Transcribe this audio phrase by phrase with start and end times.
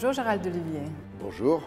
[0.00, 0.82] Bonjour Gérald Olivier.
[1.20, 1.60] Bonjour.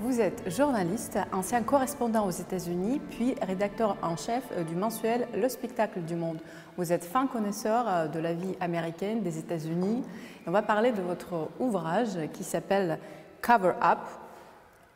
[0.00, 6.00] Vous êtes journaliste, ancien correspondant aux États-Unis, puis rédacteur en chef du mensuel Le Spectacle
[6.00, 6.40] du Monde.
[6.76, 10.02] Vous êtes fin connaisseur euh, de la vie américaine des États-Unis.
[10.48, 12.98] On va parler de votre ouvrage qui s'appelle
[13.42, 14.00] Cover Up,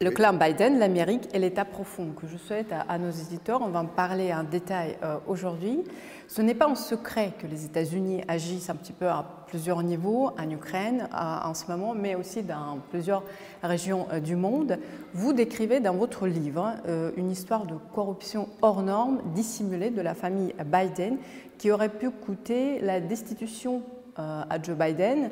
[0.02, 3.80] le clan Biden, l'Amérique et l'État profond, que je souhaite à, nos éditeurs, on va
[3.80, 5.84] en parler en détail euh, aujourd'hui.
[6.27, 10.30] Ce n'est pas en secret que les États-Unis agissent un petit peu à plusieurs niveaux,
[10.38, 13.23] en Ukraine en ce moment, mais aussi dans plusieurs
[13.62, 14.79] régions euh, du monde.
[15.15, 20.15] Vous décrivez dans votre livre euh, une histoire de corruption hors norme, dissimulée de la
[20.15, 21.19] famille Biden,
[21.59, 23.82] qui aurait pu coûter la destitution
[24.16, 25.30] à Joe Biden.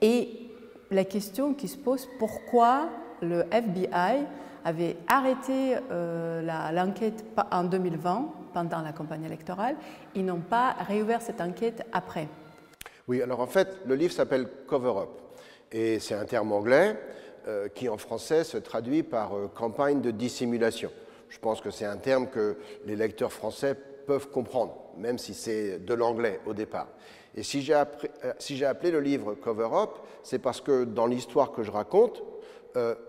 [0.00, 0.48] Et
[0.90, 2.88] la question qui se pose, pourquoi
[3.22, 4.24] le FBI
[4.64, 9.76] avait arrêté euh, l'enquête en 2020, pendant la campagne électorale.
[10.14, 12.26] Ils n'ont pas réouvert cette enquête après.
[13.06, 15.10] Oui, alors en fait, le livre s'appelle Cover Up.
[15.70, 16.96] Et c'est un terme anglais
[17.46, 20.90] euh, qui en français se traduit par euh, campagne de dissimulation.
[21.28, 25.78] Je pense que c'est un terme que les lecteurs français peuvent comprendre, même si c'est
[25.78, 26.88] de l'anglais au départ.
[27.34, 27.74] Et si j'ai
[28.64, 29.90] appelé le livre Cover Up,
[30.22, 32.22] c'est parce que dans l'histoire que je raconte,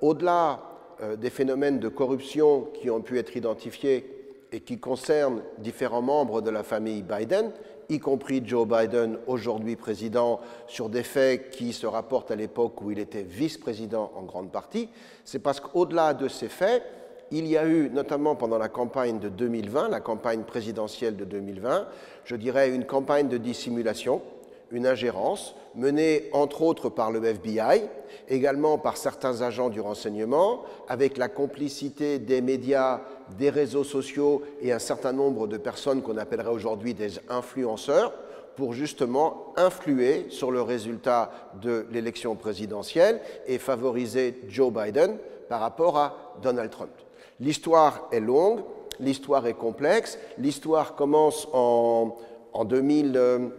[0.01, 0.59] au-delà
[0.99, 6.41] euh, des phénomènes de corruption qui ont pu être identifiés et qui concernent différents membres
[6.41, 7.51] de la famille Biden,
[7.87, 12.89] y compris Joe Biden, aujourd'hui président, sur des faits qui se rapportent à l'époque où
[12.89, 14.89] il était vice-président en grande partie,
[15.23, 16.81] c'est parce qu'au-delà de ces faits,
[17.29, 21.87] il y a eu, notamment pendant la campagne de 2020, la campagne présidentielle de 2020,
[22.25, 24.23] je dirais une campagne de dissimulation
[24.71, 27.83] une ingérence menée entre autres par le FBI,
[28.29, 33.01] également par certains agents du renseignement, avec la complicité des médias,
[33.37, 38.13] des réseaux sociaux et un certain nombre de personnes qu'on appellerait aujourd'hui des influenceurs,
[38.57, 41.31] pour justement influer sur le résultat
[41.61, 46.89] de l'élection présidentielle et favoriser Joe Biden par rapport à Donald Trump.
[47.39, 48.61] L'histoire est longue,
[48.99, 52.17] l'histoire est complexe, l'histoire commence en,
[52.51, 53.51] en 2000.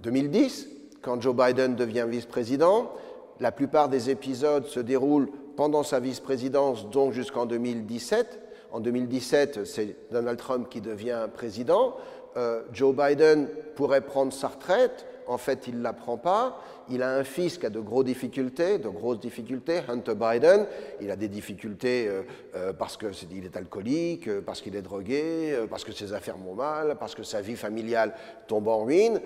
[0.00, 0.68] 2010,
[1.02, 2.92] quand Joe Biden devient vice-président.
[3.40, 8.40] La plupart des épisodes se déroulent pendant sa vice-présidence, donc jusqu'en 2017.
[8.72, 11.96] En 2017, c'est Donald Trump qui devient président.
[12.36, 16.60] Euh, Joe Biden pourrait prendre sa retraite en fait, il ne la prend pas.
[16.90, 19.18] Il a un fils qui a de grosses difficultés, de grosses
[19.88, 20.66] Hunter Biden.
[21.00, 22.22] Il a des difficultés euh,
[22.56, 26.54] euh, parce qu'il est alcoolique, euh, parce qu'il est drogué, parce que ses affaires vont
[26.54, 28.14] mal, parce que sa vie familiale
[28.46, 29.20] tombe en ruine.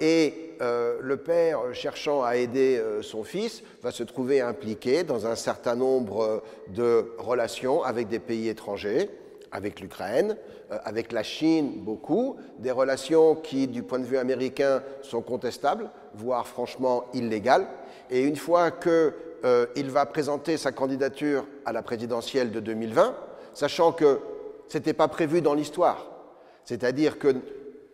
[0.00, 5.76] et le père, cherchant à aider son fils, va se trouver impliqué dans un certain
[5.76, 9.08] nombre de relations avec des pays étrangers
[9.52, 10.36] avec l'Ukraine,
[10.70, 15.90] euh, avec la Chine beaucoup, des relations qui, du point de vue américain, sont contestables,
[16.14, 17.66] voire franchement illégales.
[18.10, 19.12] Et une fois qu'il
[19.44, 23.14] euh, va présenter sa candidature à la présidentielle de 2020,
[23.54, 24.20] sachant que
[24.68, 26.10] ce n'était pas prévu dans l'histoire,
[26.64, 27.34] c'est-à-dire que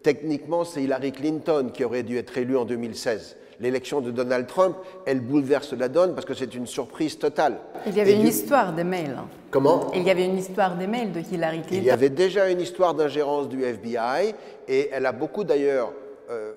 [0.03, 4.77] techniquement c'est Hillary Clinton qui aurait dû être élue en 2016 l'élection de Donald Trump,
[5.07, 7.59] elle bouleverse la donne parce que c'est une surprise totale.
[7.87, 9.19] Il y avait une histoire des mails.
[9.51, 9.91] Comment?
[9.95, 11.77] Il y avait une histoire des mails de Hillary Clinton.
[11.77, 14.35] Il y avait déjà une histoire d'ingérence du FBI
[14.69, 15.93] et elle a beaucoup d'ailleurs
[16.31, 16.53] euh,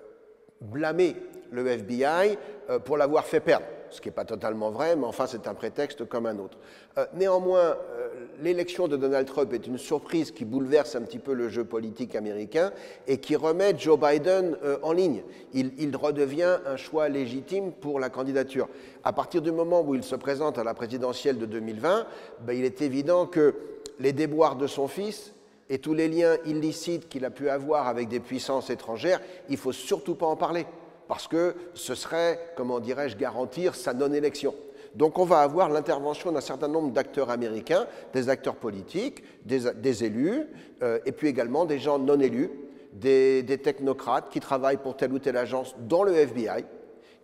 [0.62, 1.16] blâmé
[1.52, 2.38] le FBI
[2.70, 5.54] euh, pour l'avoir fait perdre ce qui n'est pas totalement vrai, mais enfin c'est un
[5.54, 6.58] prétexte comme un autre.
[6.98, 8.10] Euh, néanmoins, euh,
[8.42, 12.16] l'élection de Donald Trump est une surprise qui bouleverse un petit peu le jeu politique
[12.16, 12.72] américain
[13.08, 15.24] et qui remet Joe Biden euh, en ligne.
[15.54, 18.68] Il, redevient un choix légitime pour la candidature.
[19.04, 22.06] À partir du moment où il se présente à la présidentielle de 2020,
[22.42, 23.56] ben, il est évident que
[24.00, 25.34] les déboires de son fils
[25.70, 29.58] et tous les liens illicites qu'il a pu avoir avec des puissances étrangères, il ne
[29.58, 30.66] faut surtout pas en parler
[31.08, 34.54] parce que ce serait, comment dirais-je, garantir sa non-élection.
[34.96, 40.48] Donc on va avoir l'intervention d'un certain nombre d'acteurs américains, des acteurs politiques, des, élus,
[40.82, 42.50] euh, et puis également des gens non élus,
[42.94, 46.66] des, technocrates qui travaillent pour telle ou telle agence dans le FBI,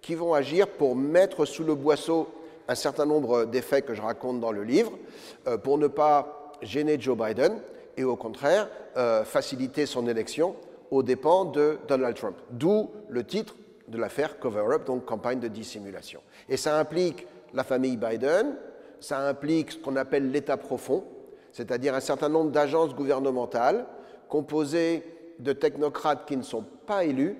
[0.01, 2.27] qui vont agir pour mettre sous le boisseau
[2.67, 4.91] un certain nombre d'effets que je raconte dans le livre,
[5.47, 7.59] euh, pour ne pas gêner Joe Biden
[7.97, 10.55] et au contraire euh, faciliter son élection
[10.91, 12.37] aux dépens de Donald Trump.
[12.51, 13.55] D'où le titre
[13.93, 16.21] de l'affaire Cover-up, donc campagne de dissimulation.
[16.49, 18.55] Et ça implique la famille Biden,
[18.99, 21.05] ça implique ce qu'on appelle l'État profond,
[21.51, 23.85] c'est-à-dire un certain nombre d'agences gouvernementales
[24.27, 25.03] composées
[25.39, 27.37] de technocrates qui ne sont pas élus,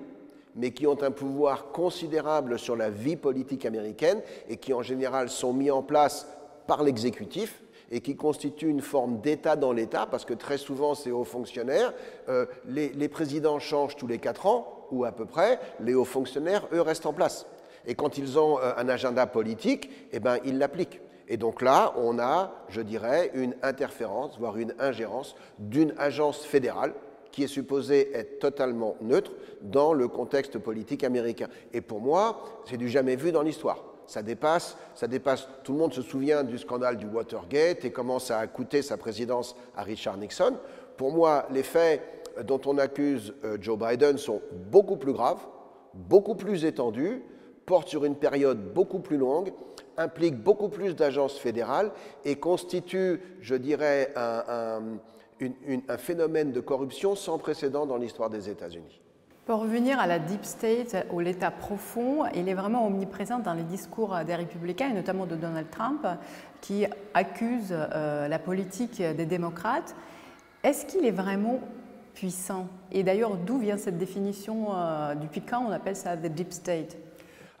[0.54, 5.28] mais qui ont un pouvoir considérable sur la vie politique américaine et qui en général
[5.28, 6.28] sont mis en place
[6.68, 7.60] par l'exécutif
[7.90, 11.92] et qui constituent une forme d'État dans l'État, parce que très souvent ces hauts fonctionnaires,
[12.28, 16.66] euh, les présidents changent tous les quatre ans, ou à peu près, les hauts fonctionnaires,
[16.72, 17.46] eux, restent en place.
[17.86, 21.00] Et quand ils ont un agenda politique, eh ben, ils l'appliquent.
[21.28, 26.94] Et donc là, on a, je dirais, une interférence, voire une ingérence d'une agence fédérale
[27.30, 31.48] qui est supposée être totalement neutre dans le contexte politique américain.
[31.72, 33.82] Et pour moi, c'est du jamais vu dans l'histoire.
[34.06, 35.48] Ça dépasse, ça dépasse.
[35.64, 38.96] Tout le monde se souvient du scandale du Watergate et comment ça a coûté sa
[38.96, 40.54] présidence à Richard Nixon.
[40.96, 42.02] Pour moi, les faits
[42.42, 45.46] dont on accuse euh, Joe Biden sont beaucoup plus graves,
[45.94, 47.22] beaucoup plus étendus,
[47.66, 49.52] portent sur une période beaucoup plus longue
[49.96, 51.90] implique beaucoup plus d'agences fédérales
[52.24, 54.98] et constitue, je dirais, un,
[55.98, 59.00] phénomène de corruption sans précédent dans l'histoire des États-Unis.
[59.46, 63.62] Pour revenir à la deep state ou l'État profond, il est vraiment omniprésent dans les
[63.62, 66.06] discours des républicains et notamment de Donald Trump
[66.62, 69.94] qui accuse euh, la politique des démocrates.
[70.62, 71.60] Est-ce qu'il est vraiment
[72.14, 76.52] puissant Et d'ailleurs, d'où vient cette définition euh, Depuis quand on appelle ça the deep
[76.52, 76.96] state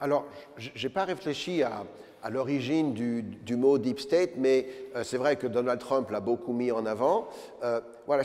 [0.00, 1.84] Alors, je n'ai pas réfléchi à,
[2.30, 4.66] l'origine du, mot deep state, mais
[4.96, 7.28] euh, c'est vrai que Donald Trump l'a beaucoup mis en avant.
[7.62, 8.22] Euh, voilà,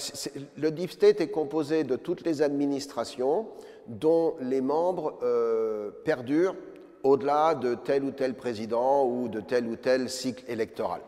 [0.56, 3.48] le deep state est composé de toutes les administrations
[3.88, 6.56] dont les membres euh, perdurent
[7.04, 11.02] au-delà de tel ou tel président ou de tel ou tel cycle électoral.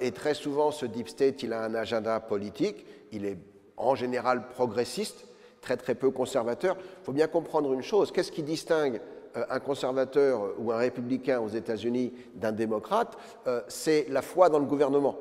[0.00, 3.38] et très souvent, ce deep state, il a un agenda politique, il est
[3.76, 5.26] en général progressiste,
[5.60, 6.76] très très peu conservateur.
[7.02, 9.00] Il faut bien comprendre une chose, qu'est-ce qui distingue
[9.36, 14.58] euh, un conservateur ou un républicain aux États-Unis d'un démocrate, euh, c'est la foi dans
[14.58, 15.16] le gouvernement.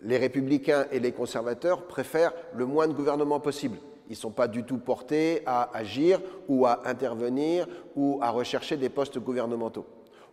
[0.00, 3.78] Les républicains et les conservateurs préfèrent le moins de gouvernement possible.
[4.08, 8.76] Ils ne sont pas du tout portés à agir ou à intervenir ou à rechercher
[8.76, 9.86] des postes gouvernementaux.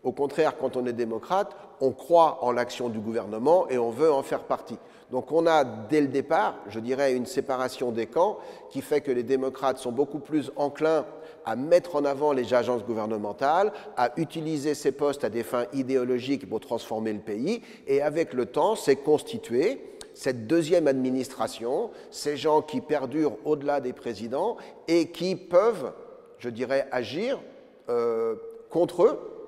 [0.03, 4.11] Au contraire, quand on est démocrate, on croit en l'action du gouvernement et on veut
[4.11, 4.77] en faire partie.
[5.11, 8.37] Donc on a dès le départ, je dirais, une séparation des camps
[8.69, 11.05] qui fait que les démocrates sont beaucoup plus enclins
[11.45, 16.47] à mettre en avant les agences gouvernementales, à utiliser ces postes à des fins idéologiques
[16.47, 19.81] pour transformer le pays, et avec le temps, c'est constitué
[20.13, 24.57] cette deuxième administration, ces gens qui perdurent au-delà des présidents
[24.87, 25.93] et qui peuvent,
[26.39, 27.39] je dirais, agir
[27.87, 28.35] euh,
[28.69, 29.38] contre eux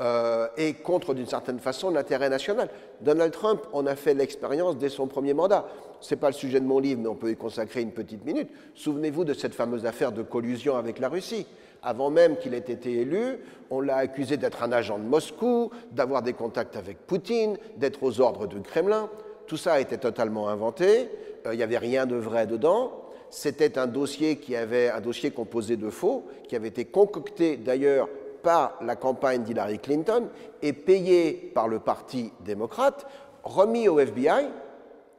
[0.00, 2.68] euh, et contre, d'une certaine façon, l'intérêt national.
[3.00, 5.66] Donald Trump en a fait l'expérience dès son premier mandat.
[6.00, 8.24] Ce n'est pas le sujet de mon livre, mais on peut y consacrer une petite
[8.24, 8.48] minute.
[8.74, 11.46] Souvenez-vous de cette fameuse affaire de collusion avec la Russie.
[11.82, 13.38] Avant même qu'il ait été élu,
[13.70, 18.20] on l'a accusé d'être un agent de Moscou, d'avoir des contacts avec Poutine, d'être aux
[18.20, 19.08] ordres du Kremlin.
[19.46, 21.10] Tout ça a été totalement inventé.
[21.46, 22.92] Euh, il n'y avait rien de vrai dedans.
[23.30, 28.08] C'était un dossier qui avait un dossier composé de faux, qui avait été concocté d'ailleurs
[28.44, 30.28] par la campagne d'Hillary Clinton
[30.62, 33.06] et payé par le Parti démocrate,
[33.42, 34.46] remis au FBI.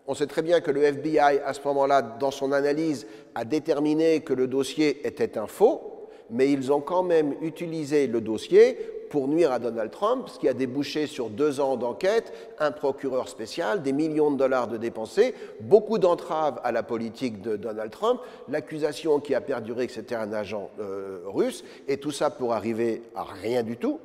[0.07, 4.21] On sait très bien que le FBI, à ce moment-là, dans son analyse, a déterminé
[4.21, 8.77] que le dossier était un faux, mais ils ont quand même utilisé le dossier
[9.09, 13.27] pour nuire à Donald Trump, ce qui a débouché sur deux ans d'enquête, un procureur
[13.27, 18.21] spécial, des millions de dollars de dépensés, beaucoup d'entraves à la politique de Donald Trump,
[18.49, 23.03] l'accusation qui a perduré que c'était un agent euh, russe, et tout ça pour arriver
[23.15, 23.99] à rien du tout.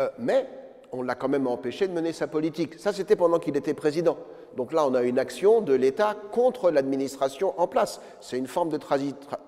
[0.00, 0.46] Euh, mais
[0.92, 2.78] on l'a quand même empêché de mener sa politique.
[2.78, 4.18] Ça, c'était pendant qu'il était président.
[4.56, 8.00] Donc là, on a une action de l'État contre l'administration en place.
[8.20, 8.78] C'est une forme de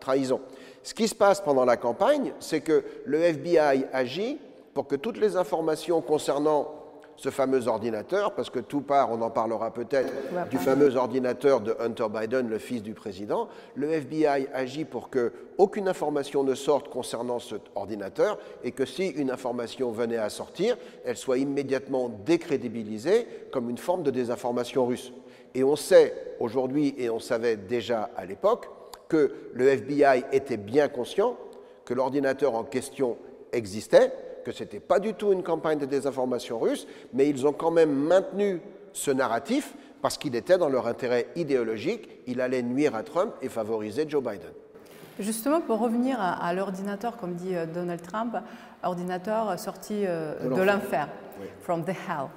[0.01, 0.41] trahison.
[0.83, 4.39] Ce qui se passe pendant la campagne, c'est que le FBI agit
[4.75, 6.85] pour que toutes les informations concernant
[7.17, 10.13] ce fameux ordinateur, parce que tout part, on en parlera peut-être,
[10.51, 15.33] du fameux ordinateur de Hunter Biden, le fils du président, le FBI agit pour que
[15.57, 20.77] aucune information ne sorte concernant cet ordinateur et que si une information venait à sortir,
[21.05, 25.13] elle soit immédiatement décrédibilisée comme une forme de désinformation russe.
[25.55, 28.69] Et on sait aujourd'hui, et on savait déjà à l'époque,
[29.09, 31.37] que le FBI était bien conscient
[31.85, 33.17] que l'ordinateur en question
[33.53, 34.13] existait,
[34.45, 37.71] que ce n'était pas du tout une campagne de désinformation russe, mais ils ont quand
[37.71, 38.61] même maintenu
[38.93, 43.49] ce narratif parce qu'il était dans leur intérêt idéologique, il allait nuire à Trump et
[43.49, 44.53] favoriser Joe Biden.
[45.19, 48.37] Justement, pour revenir à, l'ordinateur, comme dit euh, Donald Trump,
[48.83, 51.09] ordinateur sorti euh, de l'enfer,
[51.63, 52.29] from the hell.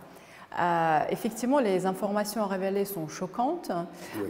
[0.60, 3.72] Euh, effectivement, les informations révélées sont choquantes.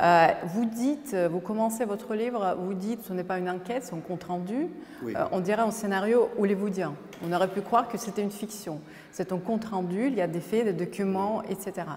[0.02, 3.96] Euh, vous dites, vous commencez votre livre, vous dites ce n'est pas une enquête, c'est
[3.96, 4.68] un compte rendu.
[5.06, 6.94] Euh, on dirait un scénario hollywoodien.
[7.26, 8.80] On aurait pu croire que c'était une fiction.
[9.12, 11.88] C'est un compte rendu, il y a des faits, des documents, etc.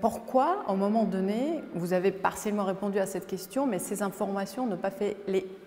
[0.00, 4.66] pourquoi, à un moment donné, vous avez partiellement répondu à cette question, mais ces informations
[4.66, 5.16] n'ont pas fait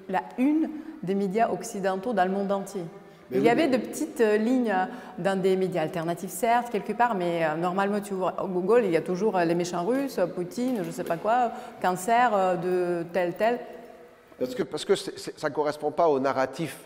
[0.08, 0.70] la une
[1.04, 2.84] des médias occidentaux dans le monde entier?
[3.32, 4.86] Il y avait de petites euh, lignes euh,
[5.18, 8.92] dans des médias alternatifs, certes, quelque part, mais euh, normalement, tu vois, au Google, il
[8.92, 11.52] y a toujours les méchants russes, Poutine, je ne sais pas quoi,
[11.82, 13.60] cancer de tel, tel.
[14.38, 16.78] Parce que, parce que ça ne correspond pas au narratif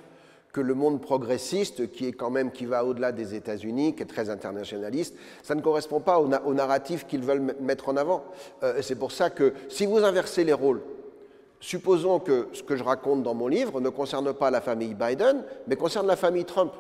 [0.52, 4.08] que le monde progressiste, qui est quand même qui va au-delà des États-Unis, qui est
[4.08, 8.24] très internationaliste, ça ne correspond pas au, narratif qu'ils veulent mettre en avant.
[8.64, 10.82] Euh, c'est pour ça que si vous inversez les rôles,
[11.60, 15.44] supposons que ce que je raconte dans mon livre ne concerne pas la famille Biden,
[15.68, 16.72] mais concerne la famille Trump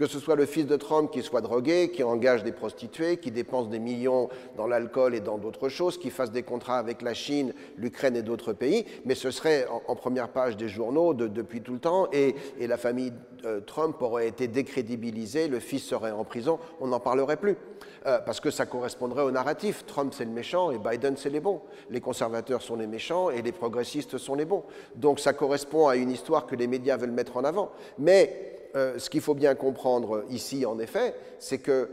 [0.00, 3.30] que ce soit le fils de Trump qui soit drogué, qui engage des prostituées, qui
[3.30, 7.12] dépense des millions dans l'alcool et dans d'autres choses, qui fasse des contrats avec la
[7.12, 11.74] Chine, l'Ukraine et d'autres pays, mais ce serait en, première page des journaux depuis tout
[11.74, 13.12] le temps, et, la famille
[13.44, 17.58] euh, Trump aurait été décrédibilisée, le fils serait en prison, on n'en parlerait plus,
[18.06, 19.84] euh, parce que ça correspondrait au narratif.
[19.84, 21.60] Trump c'est le méchant et Biden c'est les bons.
[21.90, 24.64] Les conservateurs sont les méchants et les progressistes sont les bons.
[24.94, 27.72] Donc ça correspond à une histoire que les médias veulent mettre en avant.
[27.98, 31.88] Mais euh, ce qu'il faut bien comprendre ici, en effet, c'est que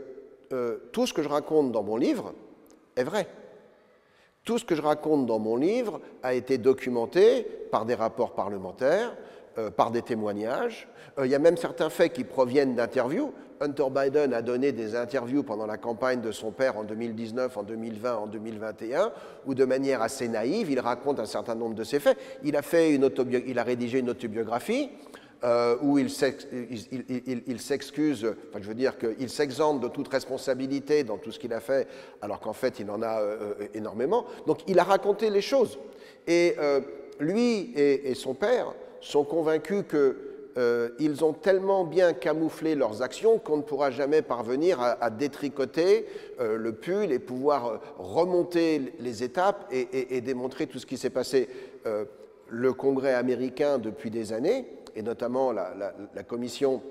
[0.52, 2.34] euh, tout ce que je raconte dans mon livre
[2.96, 3.26] est vrai.
[4.44, 9.14] Tout ce que je raconte dans mon livre a été documenté par des rapports parlementaires,
[9.58, 10.88] euh, par des témoignages.
[11.22, 13.32] il y a même certains faits qui proviennent d'interviews.
[13.60, 17.62] Hunter Biden a donné des interviews pendant la campagne de son père en 2019, en
[17.64, 19.12] 2020, en 2021,
[19.46, 22.16] où de manière assez naïve, il raconte un certain nombre de ces faits.
[22.44, 23.10] Il a, fait une
[23.46, 24.90] il a rédigé une autobiographie
[25.44, 31.30] euh, où il s'excuse, enfin, je veux dire qu'il s'exempte de toute responsabilité dans tout
[31.30, 31.86] ce qu'il a fait,
[32.20, 34.24] alors qu'en fait il en a euh, euh, énormément.
[34.48, 35.78] Donc il a raconté les choses.
[36.26, 36.56] Et
[37.20, 43.62] lui et, son père sont convaincus qu'ils ont tellement bien camouflé leurs actions qu'on ne
[43.62, 46.04] pourra jamais parvenir à, détricoter
[46.38, 51.48] le pull et pouvoir remonter les étapes et, et démontrer tout ce qui s'est passé.
[52.50, 54.66] le Congrès américain, depuis des années,
[54.98, 56.82] et notamment la, commission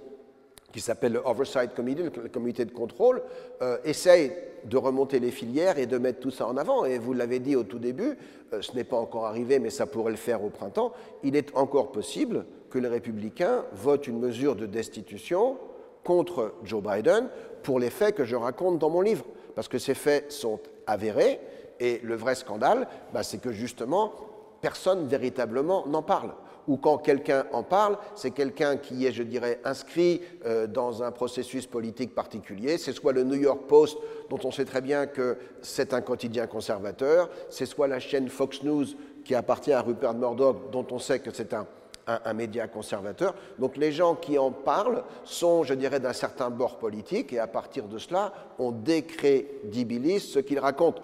[0.71, 3.21] qui s'appelle le Oversight Committee, le comité de contrôle,
[3.61, 4.31] euh, essaye
[4.63, 6.85] de remonter les filières et de mettre tout ça en avant.
[6.85, 8.17] Et vous l'avez dit au tout début,
[8.53, 11.53] euh, ce n'est pas encore arrivé, mais ça pourrait le faire au printemps, il est
[11.53, 15.57] encore possible que les républicains votent une mesure de destitution
[16.05, 17.27] contre Joe Biden
[17.61, 19.25] pour les faits que je raconte dans mon livre.
[19.53, 21.41] Parce que ces faits sont avérés,
[21.81, 24.13] et le vrai scandale, bah, c'est que justement,
[24.61, 26.31] personne véritablement n'en parle
[26.67, 31.11] ou quand quelqu'un en parle, c'est quelqu'un qui est, je dirais, inscrit euh, dans un
[31.11, 32.77] processus politique particulier.
[32.77, 33.97] C'est soit le New York Post,
[34.29, 38.63] dont on sait très bien que c'est un quotidien conservateur, c'est soit la chaîne Fox
[38.63, 38.85] News,
[39.23, 41.67] qui appartient à Rupert Murdoch, dont on sait que c'est un,
[42.07, 43.33] un, média conservateur.
[43.59, 47.47] Donc les gens qui en parlent sont, je dirais, d'un certain bord politique, et à
[47.47, 51.01] partir de cela, on décrédibilise ce qu'ils racontent.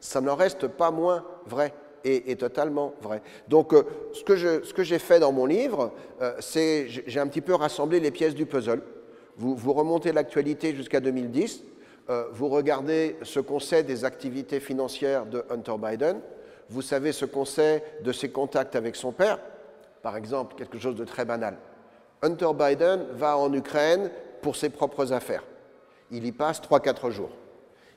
[0.00, 1.72] Ça n'en reste pas moins vrai
[2.04, 3.22] est, totalement vrai.
[3.48, 3.82] Donc, euh,
[4.12, 4.22] ce
[4.72, 8.34] que j'ai fait dans mon livre, euh, c'est j'ai un petit peu rassemblé les pièces
[8.34, 8.82] du puzzle.
[9.36, 11.64] Vous, remontez l'actualité jusqu'à 2010,
[12.08, 16.20] euh, vous regardez ce qu'on sait des activités financières de Hunter Biden,
[16.68, 19.40] vous savez ce qu'on sait de ses contacts avec son père,
[20.02, 21.56] par exemple, quelque chose de très banal.
[22.22, 25.44] Hunter Biden va en Ukraine pour ses propres affaires.
[26.10, 27.32] Il y passe 3-4 jours.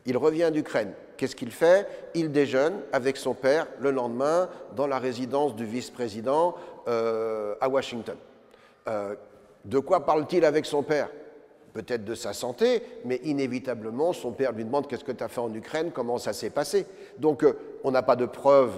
[0.05, 0.93] Il revient d'Ukraine.
[1.17, 1.87] Qu'est-ce qu'il fait?
[2.13, 6.55] Il déjeune avec son père le lendemain dans la résidence du vice-président
[6.87, 8.15] euh, à Washington.
[8.87, 9.15] Euh,
[9.65, 11.09] de quoi parle-t-il avec son père?
[11.73, 15.41] Peut-être de sa santé, mais inévitablement, son père lui demande qu'est-ce que tu as fait
[15.41, 16.85] en Ukraine, comment ça s'est passé?
[17.17, 18.71] Donc, euh, on n'a pas de preuve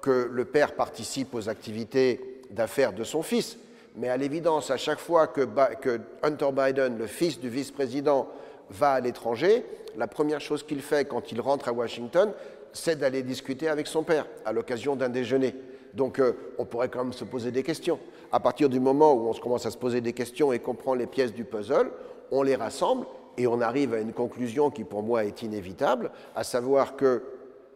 [0.00, 3.58] que le père participe aux activités d'affaires de son fils.
[3.96, 5.48] Mais à l'évidence, à chaque fois que,
[5.80, 8.28] que Hunter Biden, le fils du vice-président,
[8.70, 9.64] va à l'étranger,
[9.96, 12.32] la première chose qu'il fait quand il rentre à Washington,
[12.72, 15.54] c'est d'aller discuter avec son père à l'occasion d'un déjeuner.
[15.94, 17.98] Donc euh, on pourrait quand même se poser des questions.
[18.30, 20.94] À partir du moment où on commence à se poser des questions et qu'on prend
[20.94, 21.90] les pièces du puzzle,
[22.30, 23.06] on les rassemble
[23.36, 27.22] et on arrive à une conclusion qui pour moi est inévitable, à savoir que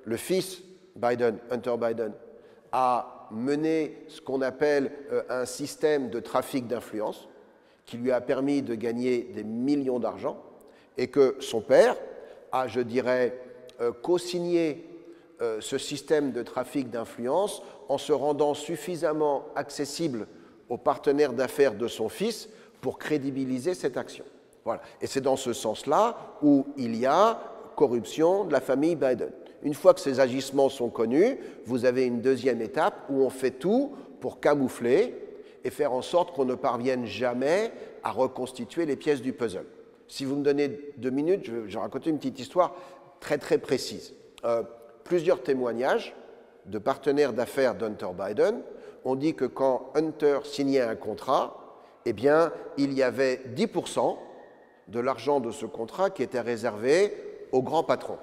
[0.04, 0.62] le fils
[0.96, 2.12] Biden, Hunter Biden,
[2.72, 7.28] a mené ce qu'on appelle euh, un système de trafic d'influence
[7.86, 10.38] qui lui a permis de gagner des millions d'argent
[10.98, 11.96] et que son père
[12.50, 13.38] a, je dirais,
[13.80, 14.84] euh, co-signé
[15.40, 20.26] euh, ce système de trafic d'influence en se rendant suffisamment accessible
[20.68, 22.48] aux partenaires d'affaires de son fils
[22.80, 24.24] pour crédibiliser cette action.
[24.64, 24.82] Voilà.
[25.00, 27.40] Et c'est dans ce sens-là où il y a
[27.74, 29.30] corruption de la famille Biden.
[29.62, 33.52] Une fois que ces agissements sont connus, vous avez une deuxième étape où on fait
[33.52, 35.14] tout pour camoufler
[35.64, 37.72] et faire en sorte qu'on ne parvienne jamais
[38.02, 39.66] à reconstituer les pièces du puzzle.
[40.12, 42.74] Si vous me donnez deux minutes, je vais, raconter une petite histoire
[43.18, 44.12] très très précise.
[44.44, 44.62] Euh,
[45.04, 46.14] plusieurs témoignages
[46.66, 48.60] de partenaires d'affaires d'Hunter Biden
[49.06, 54.18] ont dit que quand Hunter signait un contrat, eh bien, il y avait 10%
[54.88, 57.16] de l'argent de ce contrat qui était réservé
[57.50, 58.18] au grand patron.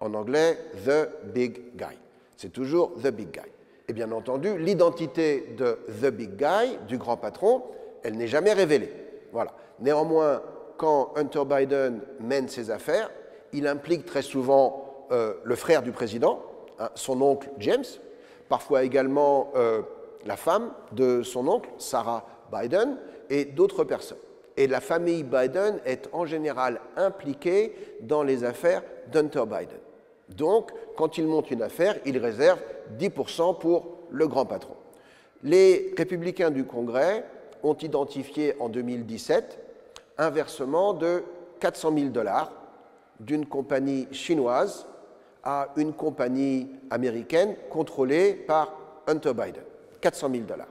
[0.00, 1.98] En anglais, the big guy.
[2.38, 3.50] C'est toujours the big guy.
[3.88, 7.62] Et bien entendu, l'identité de the big guy, du grand patron,
[8.04, 8.90] elle n'est jamais révélée.
[9.32, 9.52] Voilà.
[9.80, 10.40] Néanmoins,
[10.76, 13.10] quand Hunter Biden mène ses affaires,
[13.52, 16.42] il implique très souvent euh, le frère du président,
[16.78, 17.84] hein, son oncle James,
[18.48, 19.82] parfois également euh,
[20.24, 22.98] la femme de son oncle, Sarah Biden,
[23.30, 24.18] et d'autres personnes.
[24.56, 29.78] Et la famille Biden est en général impliquée dans les affaires d'Hunter Biden.
[30.30, 32.60] Donc, quand il monte une affaire, il réserve
[32.98, 34.74] 10% pour le grand patron.
[35.42, 37.24] Les républicains du Congrès
[37.62, 39.65] ont identifié en 2017
[40.18, 41.22] un versement de
[41.60, 42.52] 400 000 dollars
[43.20, 44.86] d'une compagnie chinoise
[45.42, 48.72] à une compagnie américaine contrôlée par
[49.06, 49.62] Hunter Biden.
[50.00, 50.68] 400 000 dollars.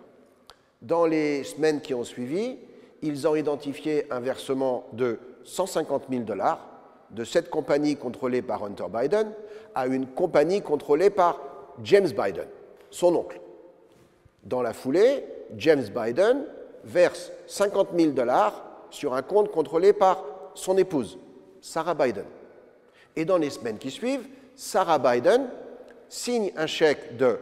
[0.81, 2.57] Dans les semaines qui ont suivi,
[3.01, 6.59] ils ont identifié un versement de 150 000 dollars
[7.11, 9.31] de cette compagnie contrôlée par Hunter Biden
[9.73, 11.39] à une compagnie contrôlée par
[11.83, 12.47] James Biden,
[12.89, 13.39] son oncle.
[14.43, 15.25] Dans la foulée,
[15.57, 16.45] James Biden
[16.83, 18.64] verse 50 000 dollars
[18.95, 20.23] sur un compte contrôlé par
[20.53, 21.19] son épouse,
[21.61, 22.25] Sarah Biden.
[23.15, 25.49] Et dans les semaines qui suivent, Sarah Biden
[26.07, 27.37] signe un chèque de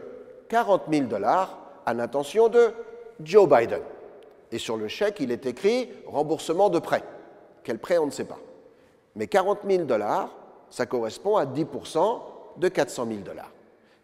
[0.48, 2.72] 40 000 dollars à l'intention de
[3.22, 3.82] Joe Biden.
[4.50, 7.02] Et sur le chèque, il est écrit remboursement de prêt.
[7.62, 8.38] Quel prêt, on ne sait pas.
[9.14, 10.30] Mais 40 000 dollars,
[10.70, 11.66] ça correspond à 10
[12.56, 13.52] de 400 000 dollars.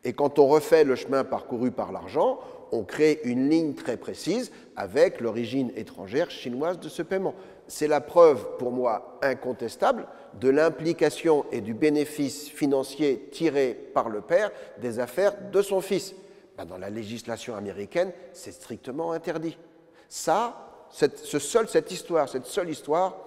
[0.04, 2.38] Et quand on refait le chemin parcouru par l'argent,
[2.72, 7.34] on crée une ligne très précise avec l'origine étrangère chinoise de ce paiement.
[7.68, 10.06] C'est la preuve, pour moi, incontestable
[10.40, 16.14] de l'implication et du bénéfice financier tiré par le père des affaires de son fils.
[16.56, 19.58] Ben, dans la législation américaine, c'est strictement interdit.
[20.08, 23.18] Ça, cette, ce seul, cette histoire, cette seule histoire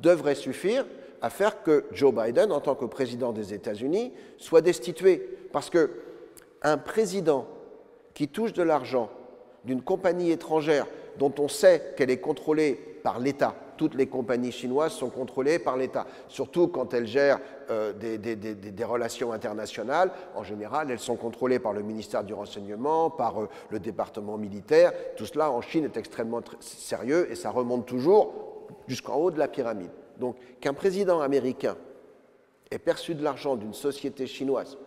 [0.00, 0.86] devrait suffire
[1.20, 5.18] à faire que Joe Biden, en tant que président des États-Unis, soit destitué.
[5.52, 5.90] Parce que
[6.62, 7.46] un président
[8.14, 9.10] qui touche de l'argent
[9.64, 10.86] d'une compagnie étrangère
[11.18, 15.76] dont on sait qu'elle est contrôlée par l'État, toutes les compagnies chinoises sont contrôlées par
[15.76, 20.10] l'État, surtout quand elles gèrent euh, des, relations internationales.
[20.34, 24.92] En général, elles sont contrôlées par le ministère du Renseignement, par euh, le département militaire.
[25.16, 28.32] Tout cela en Chine est extrêmement sérieux et ça remonte toujours
[28.86, 29.90] jusqu'en haut de la pyramide.
[30.18, 31.76] Donc qu'un président américain
[32.70, 34.78] ait perçu de l'argent d'une société chinoise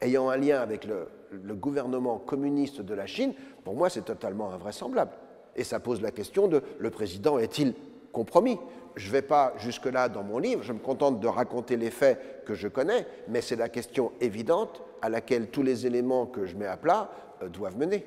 [0.00, 1.08] ayant un lien avec le,
[1.54, 5.12] gouvernement communiste de la Chine, pour moi c'est totalement invraisemblable.
[5.58, 7.74] Et ça pose la question de le président est-il
[8.12, 8.58] compromis?
[8.96, 12.44] Je ne vais pas jusque-là dans mon livre, je me contente de raconter les faits
[12.46, 16.56] que je connais, mais c'est la question évidente à laquelle tous les éléments que je
[16.56, 17.10] mets à plat
[17.42, 18.06] euh, doivent mener.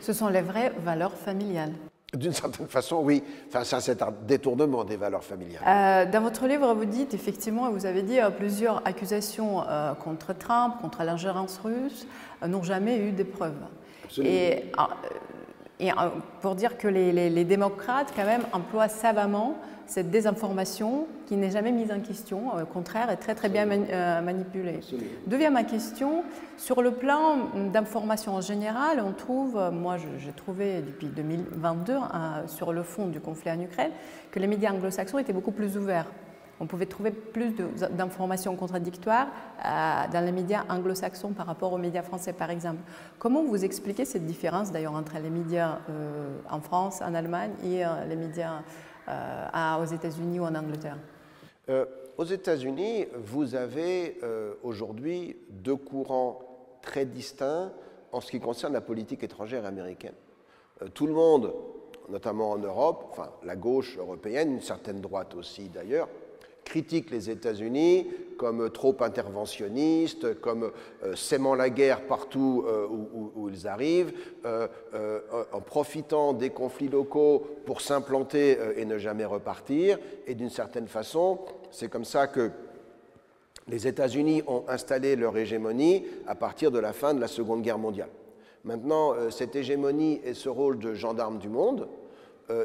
[0.00, 1.74] Ce sont les vraies valeurs familiales.
[2.14, 3.24] D'une certaine façon, oui.
[3.48, 5.62] Enfin, ça, c'est un détournement des valeurs familiales.
[5.66, 10.34] Euh, dans votre livre, vous dites effectivement, vous avez dit, euh, plusieurs accusations euh, contre
[10.34, 12.06] Trump, contre l'ingérence russe,
[12.46, 13.56] n'ont jamais eu de preuves.
[14.18, 14.64] Et,
[15.82, 15.90] et,
[16.40, 21.72] pour dire que les, les, démocrates, quand même, emploient savamment cette désinformation qui n'est jamais
[21.72, 24.80] mise en question, au contraire, est très très bien euh, manipulée.
[25.26, 26.22] Deuxième ma question,
[26.56, 31.94] sur le plan d'information en général, on trouve, moi j'ai trouvé depuis 2022,
[32.46, 33.90] sur le fond du conflit en Ukraine,
[34.30, 36.06] que les médias anglo-saxons étaient beaucoup plus ouverts.
[36.62, 37.50] On pouvait trouver plus
[37.90, 42.80] d'informations contradictoires euh, dans les médias anglo-saxons par rapport aux médias français, par exemple.
[43.18, 47.82] Comment vous expliquez cette différence, d'ailleurs, entre les médias euh, en France, en Allemagne et
[48.08, 48.62] les médias
[49.08, 50.96] euh, aux États-Unis ou en Angleterre?
[51.68, 51.84] Euh,
[52.16, 56.38] Aux États-Unis, vous avez euh, aujourd'hui deux courants
[56.82, 57.72] très distincts
[58.12, 60.14] en ce qui concerne la politique étrangère américaine.
[60.94, 61.52] tout le monde,
[62.08, 66.08] notamment en Europe, enfin la gauche européenne, une certaine droite aussi d'ailleurs,
[66.64, 68.06] critique les États-Unis
[68.42, 70.72] comme trop interventionnistes, comme
[71.04, 74.12] euh, s'aimant la guerre partout euh, où, ils arrivent,
[74.44, 74.66] euh,
[75.52, 79.96] en profitant des conflits locaux pour s'implanter et ne jamais repartir.
[80.26, 81.38] Et d'une certaine façon,
[81.70, 82.50] c'est comme ça que
[83.68, 87.78] les États-Unis ont installé leur hégémonie à partir de la fin de la Seconde Guerre
[87.78, 88.10] mondiale.
[88.64, 91.86] Maintenant, cette hégémonie et ce rôle de gendarme du monde,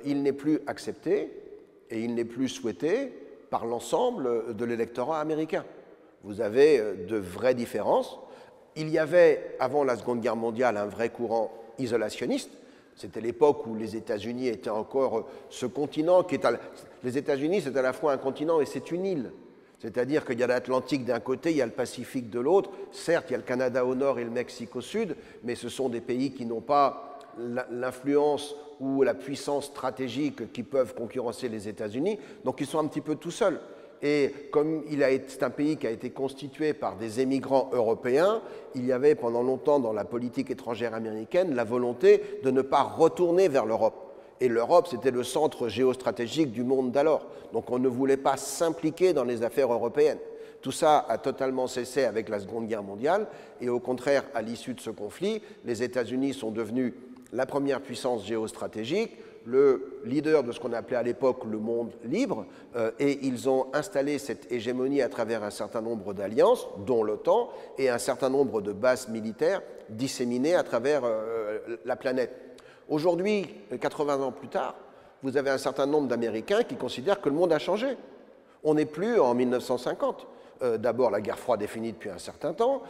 [0.05, 1.29] il n'est plus accepté
[1.91, 3.13] et il n'est plus souhaité
[3.49, 5.65] par l'ensemble de l'électorat américain.
[6.23, 8.19] Vous avez euh, de vraies différences.
[8.75, 12.51] Il y avait, avant la Seconde Guerre mondiale, un vrai courant isolationniste.
[12.95, 16.47] C'était l'époque où les États-Unis étaient encore euh, ce continent qui est...
[17.03, 19.31] Les États-Unis, c'est à la fois un continent et c'est une île.
[19.79, 22.71] C'est-à-dire qu'il y a l'Atlantique d'un côté, il y a le Pacifique de l'autre.
[22.91, 25.69] Certes, il y a le Canada au nord et le Mexique au sud, mais ce
[25.69, 27.16] sont des pays qui n'ont pas
[27.71, 32.19] l'influence ou la puissance stratégique qui peuvent concurrencer les États-Unis.
[32.43, 33.59] Donc ils sont un petit peu tout seuls.
[34.03, 34.83] Et comme
[35.27, 38.41] c'est un pays qui a été constitué par des émigrants européens,
[38.75, 42.83] il y avait pendant longtemps dans la politique étrangère américaine la volonté de ne pas
[42.83, 47.25] retourner vers l'Europe Et l'Europe, c'était le centre géostratégique du monde d'alors.
[47.53, 50.19] Donc on ne voulait pas s'impliquer dans les affaires européennes.
[50.61, 53.27] Tout ça a totalement cessé avec la Seconde Guerre mondiale.
[53.61, 56.93] Et au contraire, à l'issue de ce conflit, les États-Unis sont devenus
[57.33, 59.11] la première puissance géostratégique,
[59.47, 63.67] le leader de ce qu'on appelait à l'époque le monde libre, euh, et ils ont
[63.73, 68.61] installé cette hégémonie à travers un certain nombre d'alliances, dont l'OTAN, et un certain nombre
[68.61, 72.57] de bases militaires disséminées à travers euh, la planète.
[72.89, 73.47] Aujourd'hui,
[73.79, 74.75] 80 ans plus tard,
[75.23, 77.97] vous avez un certain nombre d'Américains qui considèrent que le monde a changé.
[78.63, 80.27] On n'est plus en 1950.
[80.61, 82.81] Euh, d'abord, la guerre froide est finie depuis un certain temps.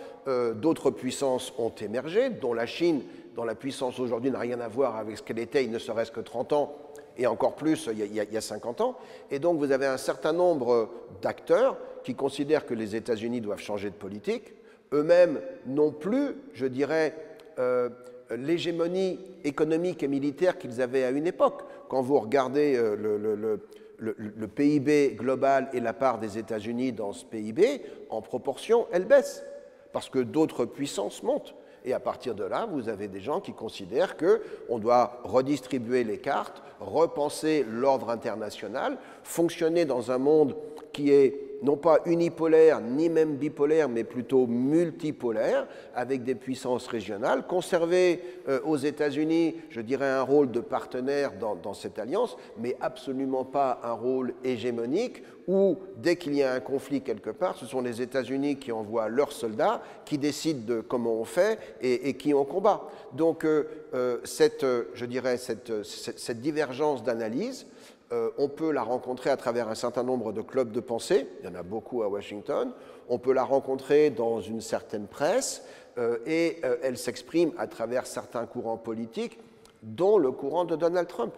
[0.56, 3.04] D'autres puissances ont émergé, dont la Chine
[3.38, 6.12] dont la puissance aujourd'hui n'a rien à voir avec ce qu'elle était il ne serait-ce
[6.12, 6.76] que 30 ans,
[7.17, 8.97] et encore plus il y, a, 50 ans.
[9.30, 10.89] Et donc vous avez un certain nombre
[11.21, 14.54] d'acteurs qui considèrent que les États-Unis doivent changer de politique.
[14.91, 17.13] Eux-mêmes n'ont plus, je dirais,
[17.60, 17.89] euh,
[18.36, 21.62] l'hégémonie économique et militaire qu'ils avaient à une époque.
[21.89, 23.62] Quand vous regardez euh, le,
[24.00, 29.43] le, PIB global et la part des États-Unis dans ce PIB, en proportion, elle baisse,
[29.91, 31.54] parce que d'autres puissances montent.
[31.86, 36.18] Et à partir de là, vous avez des gens qui considèrent qu'on doit redistribuer les
[36.18, 40.56] cartes, repenser l'ordre international, fonctionner dans un monde
[40.92, 47.48] qui est non pas unipolaire ni même bipolaire, mais plutôt multipolaire, avec des puissances régionales,
[47.48, 53.43] conserver euh, aux États-Unis, je dirais, un rôle de partenaire dans, cette alliance, mais absolument
[53.43, 57.82] pas un rôle hégémonique où, dès qu'il y a un conflit quelque part, ce sont
[57.82, 62.46] les États-Unis qui envoient leurs soldats, qui décident de comment on fait et, qui on
[62.46, 62.89] combat.
[63.13, 67.67] Donc, euh, euh, cette, je dirais, cette, cette divergence d'analyse,
[68.13, 71.46] euh, on peut la rencontrer à travers un certain nombre de clubs de pensée, il
[71.46, 72.72] y en a beaucoup à Washington,
[73.10, 75.63] on peut la rencontrer dans une certaine presse,
[75.98, 79.38] euh, et euh, elle s'exprime à travers certains courants politiques,
[79.84, 81.34] dont le courant de Donald Trump.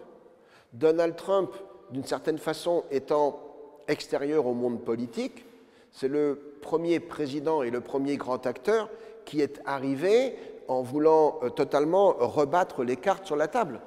[0.72, 1.50] Donald Trump,
[1.90, 3.40] d'une certaine façon, étant
[3.88, 5.44] extérieur au monde politique,
[5.90, 8.88] c'est le premier président et le premier grand acteur
[9.24, 10.36] qui est arrivé
[10.68, 13.80] en voulant totalement rebattre les cartes sur la table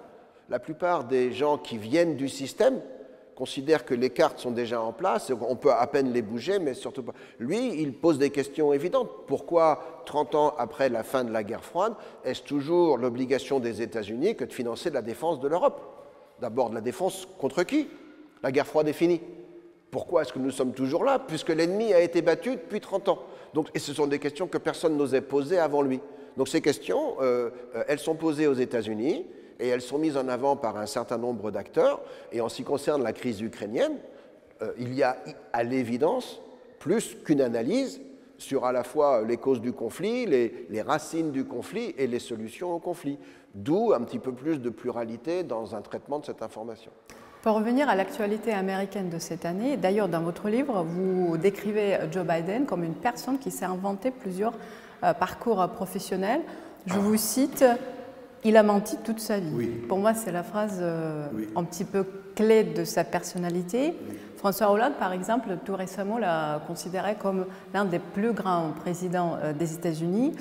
[0.53, 2.79] la plupart des gens qui viennent du système
[3.35, 6.75] considèrent que les cartes sont déjà en place, on peut à peine les bouger, mais
[6.75, 7.13] surtout pas.
[7.39, 9.09] Lui, il pose des questions évidentes.
[9.25, 14.35] Pourquoi, 30 ans après la fin de la guerre froide, est-ce toujours l'obligation des États-Unis
[14.35, 15.81] que de financer la défense de l'Europe?
[16.39, 17.87] D'abord, de la défense contre qui?
[18.43, 19.21] La guerre froide est finie.
[19.89, 23.19] Pourquoi est-ce que nous sommes toujours là Puisque l'ennemi a été battu depuis 30 ans?
[23.55, 25.99] Donc, et ce sont des questions que personne n'osait poser avant lui.
[26.37, 29.25] Donc ces questions, euh, euh, elles sont posées aux États-Unis
[29.59, 32.01] et elles sont mises en avant par un certain nombre d'acteurs.
[32.31, 33.97] Et en ce qui concerne la crise ukrainienne,
[34.61, 35.17] euh, il y a
[35.51, 36.41] à l'évidence
[36.79, 38.01] plus qu'une analyse
[38.37, 42.19] sur à la fois les causes du conflit, les, les, racines du conflit et les
[42.19, 43.17] solutions au conflit.
[43.55, 46.91] D'où un petit peu plus de pluralité dans un traitement de cette information.
[47.43, 52.25] Pour revenir à l'actualité américaine de cette année, d'ailleurs dans votre livre, vous décrivez Joe
[52.25, 54.53] Biden comme une personne qui s'est inventé plusieurs
[55.03, 56.41] euh, parcours professionnels.
[56.85, 57.63] Je vous cite
[58.45, 59.67] il a menti toute sa vie.
[59.87, 63.95] Pour moi, c'est la phrase euh, un petit peu clé de sa personnalité.
[64.37, 69.53] François Hollande, par exemple, tout récemment l'a considéré comme l'un des plus grands présidents euh,
[69.53, 70.33] des États-Unis.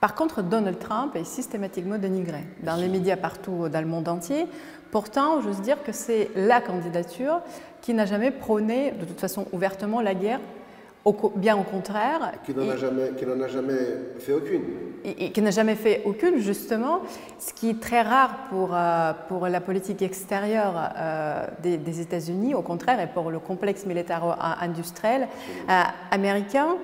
[0.00, 4.46] Par contre, Donald Trump est systématiquement dénigré dans les médias partout dans le monde entier.
[4.90, 7.40] Pourtant, j'ose dire que c'est la candidature
[7.80, 10.40] qui n'a jamais prôné, de toute façon ouvertement, la guerre
[11.36, 12.32] bien au contraire.
[12.44, 13.78] Qui n'en a, jamais, a jamais
[14.18, 14.62] fait aucune.
[15.04, 17.00] Et, qui n'a jamais fait aucune, justement,
[17.38, 22.62] ce qui est très rare pour, euh, pour la politique extérieure euh, des, États-Unis, au
[22.62, 25.26] contraire, et pour le complexe militaro-industriel
[25.68, 26.76] euh, américain.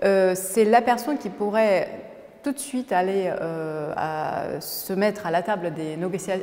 [0.00, 1.88] c'est la personne qui pourrait
[2.44, 3.28] tout de suite aller
[3.96, 5.96] à se mettre à la table des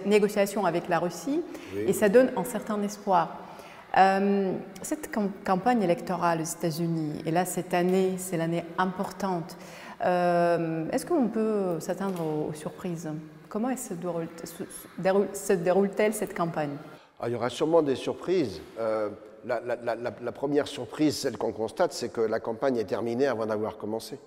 [0.05, 1.41] négociations avec la Russie,
[1.87, 3.42] et ça donne un certain espoir.
[3.95, 5.11] Euh, cette
[5.45, 9.55] campagne électorale aux États-Unis, et là cette année, c'est l'année importante,
[10.03, 13.09] euh, est-ce qu'on peut s'attendre aux, surprises?
[13.49, 13.93] Comment se
[15.53, 16.75] déroule-t-elle cette campagne?
[17.19, 18.61] Ah, Il y aura sûrement des surprises.
[18.79, 19.09] Euh,
[19.45, 24.17] la, première surprise, celle qu'on constate, c'est que la campagne est terminée avant d'avoir commencé.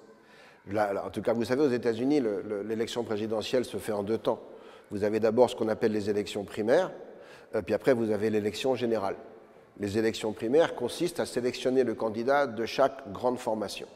[0.73, 2.23] en tout cas, vous savez, aux États-Unis,
[2.65, 4.39] l'élection présidentielle se fait en deux temps.
[4.93, 6.93] Vous avez d'abord ce qu'on appelle les élections primaires,
[7.65, 9.17] puis après vous avez l'élection générale.
[9.79, 13.87] Les élections primaires consistent à sélectionner le candidat de chaque grande formation.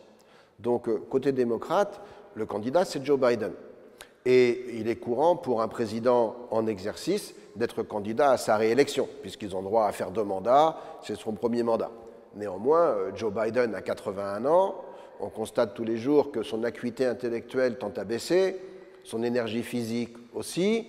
[0.59, 2.01] Donc, euh, côté démocrate,
[2.35, 3.53] le candidat, c'est Joe Biden.
[4.27, 9.57] Et il est courant pour un président en exercice d'être candidat à sa réélection, puisqu'ils
[9.57, 11.91] ont droit à faire deux mandats, c'est son premier mandat.
[12.37, 14.75] Néanmoins, euh, Joe Biden a 81 ans,
[15.19, 18.57] on constate tous les jours que son acuité intellectuelle tend à baisser,
[19.05, 20.87] son énergie physique aussi,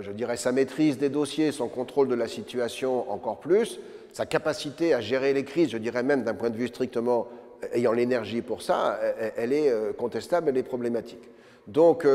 [0.00, 3.80] je dirais, sa maîtrise des dossiers, son contrôle de la situation encore plus,
[4.12, 7.28] sa capacité à gérer les crises, je dirais même d'un point de vue strictement
[7.72, 8.98] ayant l'énergie pour ça,
[9.36, 11.28] elle est contestable, elle est problématique.
[11.66, 12.06] Donc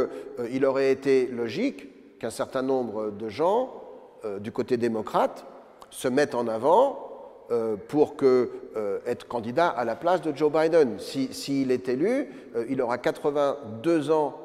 [0.51, 3.73] il aurait été logique qu'un certain nombre de gens
[4.39, 5.45] du côté démocrate
[5.89, 7.07] se mettent en avant
[7.49, 10.99] euh, pour que, euh, être candidat à la place de Joe Biden.
[10.99, 14.35] S'il est élu, euh, il aura 82 ans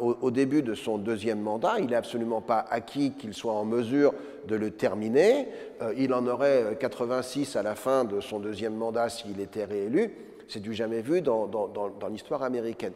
[0.00, 1.76] au, début de son deuxième mandat.
[1.78, 4.14] Il n'est absolument pas acquis qu'il soit en mesure
[4.46, 5.48] de le terminer.
[5.96, 10.14] il en aurait 86 à la fin de son deuxième mandat s'il était réélu.
[10.48, 12.94] C'est du jamais vu dans, dans l'histoire américaine.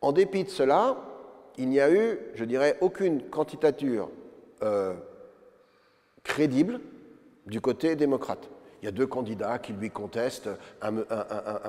[0.00, 0.96] En dépit de cela,
[1.56, 4.10] il n'y a eu, je dirais, aucune candidature
[6.22, 6.80] crédible
[7.46, 8.48] du côté démocrate.
[8.80, 10.48] Il y a deux candidats qui lui contestent,
[10.82, 10.92] un,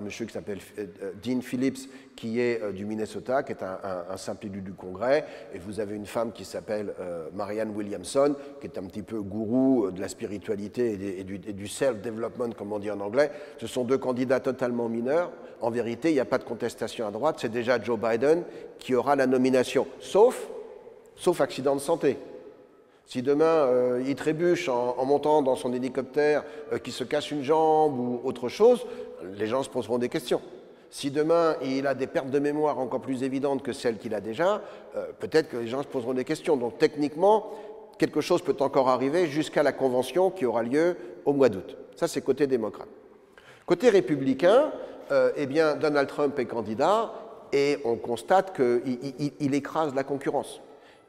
[0.02, 4.45] monsieur qui s'appelle euh, Dean Phillips, qui est euh, du Minnesota, qui est un, simple
[4.45, 8.78] élu du Congrès, et vous avez une femme qui s'appelle euh, Marianne Williamson, qui est
[8.78, 13.32] un petit peu gourou de la spiritualité et, du, self-development, comme on dit en anglais.
[13.58, 15.32] Ce sont deux candidats totalement mineurs.
[15.62, 18.43] En vérité, il n'y a pas de contestation à droite, c'est déjà Joe Biden
[18.78, 20.48] qui aura la nomination, sauf,
[21.15, 22.17] sauf accident de santé.
[23.10, 27.41] Si demain euh, il trébuche en, montant dans son hélicoptère, euh, qui se casse une
[27.41, 28.86] jambe ou autre chose,
[29.34, 30.41] les gens se poseront des questions.
[30.91, 34.22] Si demain il a des pertes de mémoire encore plus évidentes que celles qu'il a
[34.22, 34.62] déjà,
[34.95, 36.56] euh, peut-être que les gens se poseront des questions.
[36.56, 37.50] Donc techniquement,
[37.98, 40.95] quelque chose peut encore arriver jusqu'à la convention qui aura lieu
[41.26, 41.78] au mois d'août.
[41.95, 42.89] Ça, c'est côté démocrate.
[43.65, 44.72] Côté républicain,
[45.36, 47.12] eh bien, Donald Trump est candidat
[47.52, 50.62] et on constate qu'il écrase la concurrence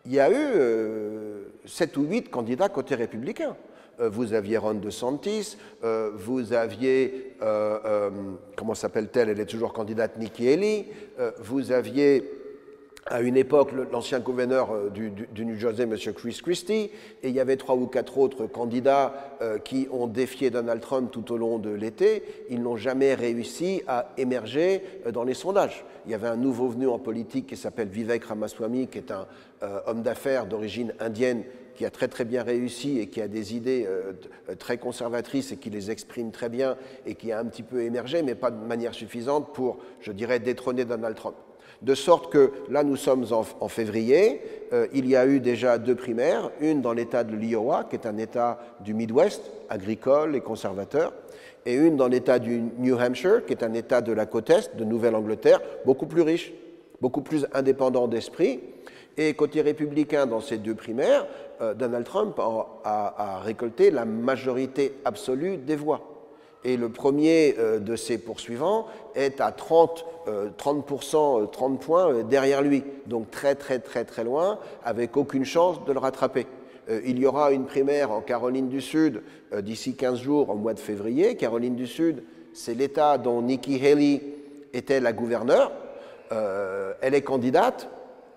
[0.07, 3.57] il y a eu euh, sept ou huit candidats côté républicain.
[4.01, 7.37] Euh, vous aviez Ron DeSantis, euh, vous aviez,
[8.57, 10.87] comment s'appelle-t-elle Elle est toujours candidate Nikki Haley.
[11.39, 12.40] vous aviez
[13.11, 15.13] à une époque l'ancien gouverneur du,
[15.45, 15.97] New Jersey, M.
[16.15, 16.91] Chris Christie,
[17.23, 21.33] et il y avait trois ou quatre autres candidats qui ont défié Donald Trump tout
[21.33, 22.23] au long de l'été.
[22.49, 25.85] Ils n'ont jamais réussi à émerger dans les sondages.
[26.07, 29.27] Il y avait un nouveau venu en politique qui s'appelle Vivek Ramaswamy, qui est un,
[29.63, 31.45] euh, homme d'affaires d'origine indienne
[31.75, 34.13] qui a très très bien réussi et qui a des idées euh,
[34.59, 38.23] très conservatrices et qui les exprime très bien et qui a un petit peu émergé,
[38.23, 41.37] mais pas de manière suffisante pour, je dirais, détrôner Donald Trump.
[41.83, 45.95] De sorte que là, nous sommes en, février, euh, il y a eu déjà deux
[45.95, 51.15] primaires, une dans l'État de l'Iowa, qui est un État du Midwest, agricole et conservateur,
[51.65, 54.77] et une dans l'État du New Hampshire, qui est un État de la côte Est,
[54.77, 56.53] de Nouvelle-Angleterre, beaucoup plus riche,
[57.01, 58.61] beaucoup plus indépendant d'esprit,
[59.17, 61.27] et côté républicain, dans ces deux primaires,
[61.61, 66.10] euh, Donald Trump a, récolté la majorité absolue des voix.
[66.65, 70.05] Et le premier euh, de ses poursuivants est à 30,
[70.59, 72.85] 30%, 30 points derrière lui.
[73.07, 76.47] Donc très très très très loin, avec aucune chance de le rattraper.
[76.89, 79.23] Euh, il y aura une primaire en Caroline du Sud
[79.57, 81.37] d'ici 15 jours, au mois de février.
[81.37, 84.23] Caroline du Sud, c'est l'État dont Nikki Haley
[84.73, 85.73] était la gouverneure.
[86.31, 87.89] elle est candidate,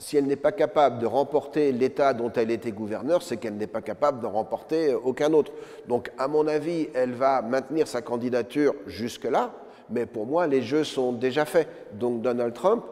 [0.03, 3.67] si elle n'est pas capable de remporter l'État dont elle était gouverneur, c'est qu'elle n'est
[3.67, 5.53] pas capable de remporter aucun autre.
[5.87, 9.53] Donc, à mon avis, elle va maintenir sa candidature jusque-là,
[9.89, 11.69] mais pour moi, les jeux sont déjà faits.
[11.93, 12.83] Donc, Donald Trump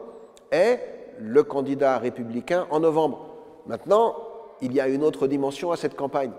[0.50, 0.80] est
[1.20, 3.28] le candidat républicain en novembre.
[3.66, 4.16] Maintenant,
[4.62, 6.32] il y a une autre dimension à cette campagne,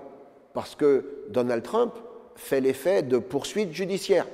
[0.53, 1.93] parce que Donald Trump
[2.35, 4.27] fait l'effet de poursuites judiciaires.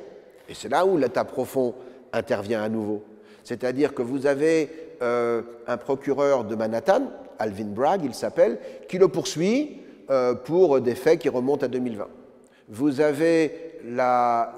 [0.47, 1.75] Et c'est là où l'État profond
[2.13, 3.03] intervient à nouveau.
[3.43, 7.03] C'est-à-dire que vous avez euh, un procureur de Manhattan,
[7.37, 9.77] Alvin Bragg, il s'appelle, qui le poursuit
[10.09, 12.07] euh, pour des faits qui remontent à 2020.
[12.69, 14.53] Vous avez la,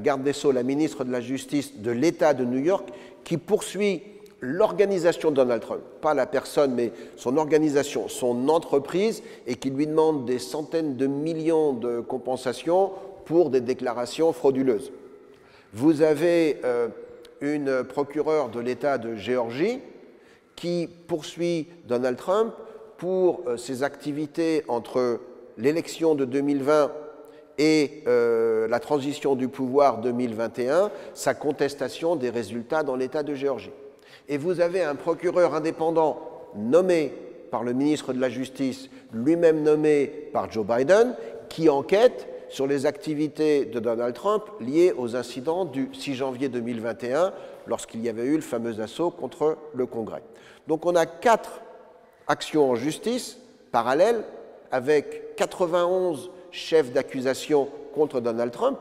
[0.00, 2.88] garde des Sceaux, la ministre de la Justice de l'État de New York,
[3.24, 4.02] qui poursuit
[4.40, 9.86] l'organisation de Donald Trump, pas la personne, mais son organisation, son entreprise, et qui lui
[9.86, 12.90] demande des centaines de millions de compensations
[13.24, 14.92] pour des déclarations frauduleuses.
[15.72, 16.88] Vous avez euh,
[17.40, 19.80] une procureure de l'État de Géorgie
[20.54, 22.52] qui poursuit Donald Trump
[22.96, 25.20] pour euh, ses activités entre
[25.58, 26.90] l'élection de 2020
[27.58, 33.72] et euh, la transition du pouvoir 2021, sa contestation des résultats dans l'État de Géorgie.
[34.28, 36.20] Et vous avez un procureur indépendant
[36.54, 37.12] nommé
[37.50, 41.14] par le ministre de la Justice, lui-même nommé par Joe Biden,
[41.48, 47.32] qui enquête sur les activités de Donald Trump liées aux incidents du 6 janvier 2021,
[47.66, 50.22] lorsqu'il y avait eu le fameux assaut contre le Congrès.
[50.66, 51.60] Donc on a quatre
[52.26, 53.38] actions en justice
[53.72, 54.22] parallèles
[54.70, 58.78] avec 91 chefs d'accusation contre Donald Trump,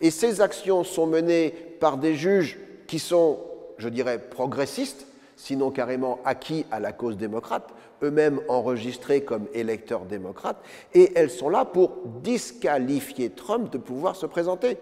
[0.00, 3.38] et ces actions sont menées par des juges qui sont,
[3.78, 7.68] je dirais, progressistes, sinon carrément acquis à la cause démocrate,
[8.02, 10.62] eux-mêmes enregistrés comme électeurs démocrates,
[10.94, 14.78] et elles sont là pour disqualifier Trump de pouvoir se présenter.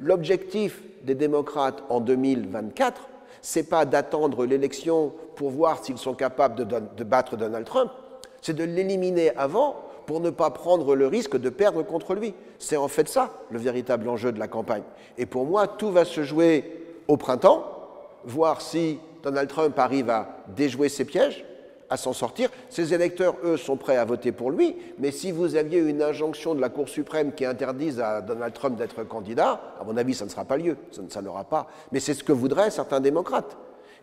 [0.00, 3.08] L'objectif des démocrates en 2024,
[3.42, 7.90] c'est pas d'attendre l'élection pour voir s'ils sont capables de, de, battre Donald Trump,
[8.42, 12.34] c'est de l'éliminer avant pour ne pas prendre le risque de perdre contre lui.
[12.58, 14.82] C'est en fait ça le véritable enjeu de la campagne.
[15.18, 17.64] Et pour moi, tout va se jouer au printemps,
[18.24, 21.44] voir si Donald Trump arrive à déjouer ses pièges,
[21.90, 22.48] à s'en sortir.
[22.70, 26.54] Ses électeurs, eux, sont prêts à voter pour lui, mais si vous aviez une injonction
[26.54, 30.24] de la Cour suprême qui interdise à Donald Trump d'être candidat, à mon avis, ça
[30.24, 30.76] ne sera pas lieu,
[31.08, 31.66] ça, n'aura pas.
[31.90, 33.56] Mais c'est ce que voudraient certains démocrates.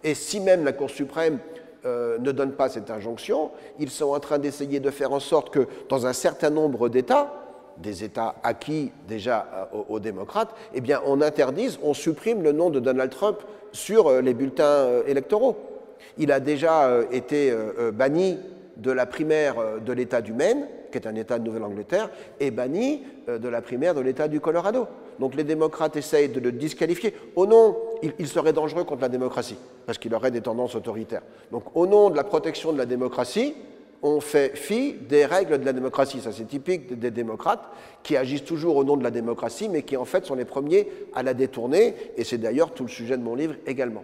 [0.03, 1.39] Et si même la Cour suprême
[1.85, 5.49] euh, ne donne pas cette injonction, ils sont en train d'essayer de faire en sorte
[5.49, 7.33] que dans un certain nombre d'États,
[7.77, 12.69] des États acquis déjà euh, aux, démocrates, eh bien, on interdise, on supprime le nom
[12.69, 13.37] de Donald Trump
[13.71, 15.76] sur euh, les bulletins électoraux.
[16.19, 18.37] Il a déjà euh, été euh, euh, banni
[18.77, 23.01] de la primaire de l'État du Maine, qui est un État de Nouvelle-Angleterre, et banni
[23.27, 24.85] de la primaire de l'État du Colorado.
[25.19, 27.11] Donc les démocrates essayent de le disqualifier.
[27.35, 27.75] Au nom,
[28.19, 31.23] il, serait dangereux contre la démocratie, parce qu'il aurait des tendances autoritaires.
[31.51, 33.55] Donc au nom de la protection de la démocratie,
[34.03, 36.21] on fait fi des règles de la démocratie.
[36.21, 37.63] Ça, c'est typique des démocrates
[38.03, 40.87] qui agissent toujours au nom de la démocratie, mais qui en fait sont les premiers
[41.15, 41.95] à la détourner.
[42.15, 44.03] Et c'est d'ailleurs tout le sujet de mon livre également.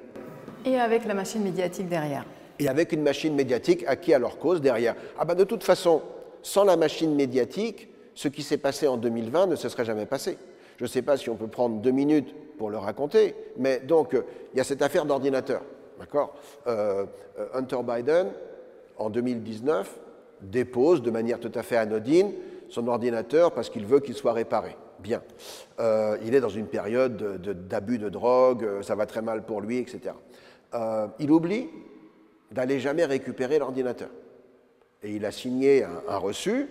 [0.66, 2.26] Et avec la machine médiatique derrière.
[2.60, 4.96] Et avec une machine médiatique acquis à leur cause derrière.
[5.18, 6.02] Ah ben de toute façon,
[6.42, 10.38] sans la machine médiatique, ce qui s'est passé en 2020 ne se serait jamais passé.
[10.78, 14.16] Je ne sais pas si on peut prendre deux minutes pour le raconter, mais donc
[14.54, 15.62] il y a cette affaire d'ordinateur.
[16.00, 16.36] D'accord?
[16.68, 17.06] Euh,
[17.40, 18.28] euh, Hunter Biden,
[18.98, 20.00] en 2019,
[20.42, 22.32] dépose de manière tout à fait anodine
[22.70, 24.76] son ordinateur parce qu'il veut qu'il soit réparé.
[25.00, 25.22] Bien.
[25.80, 29.62] Euh, il est dans une période d'abus de, de, drogue, ça va très mal pour
[29.62, 30.14] lui, etc.
[30.74, 31.70] Euh, il oublie
[32.52, 34.10] d'aller jamais récupérer l'ordinateur.
[35.04, 36.68] Et il a signé un, reçu,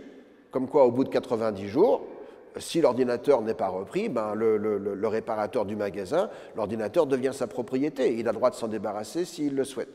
[0.50, 2.02] comme quoi au bout de 90 jours,
[2.58, 8.14] si l'ordinateur n'est pas repris, ben le, réparateur du magasin, l'ordinateur devient sa propriété.
[8.14, 9.88] Il a le droit de s'en débarrasser s'il le souhaite.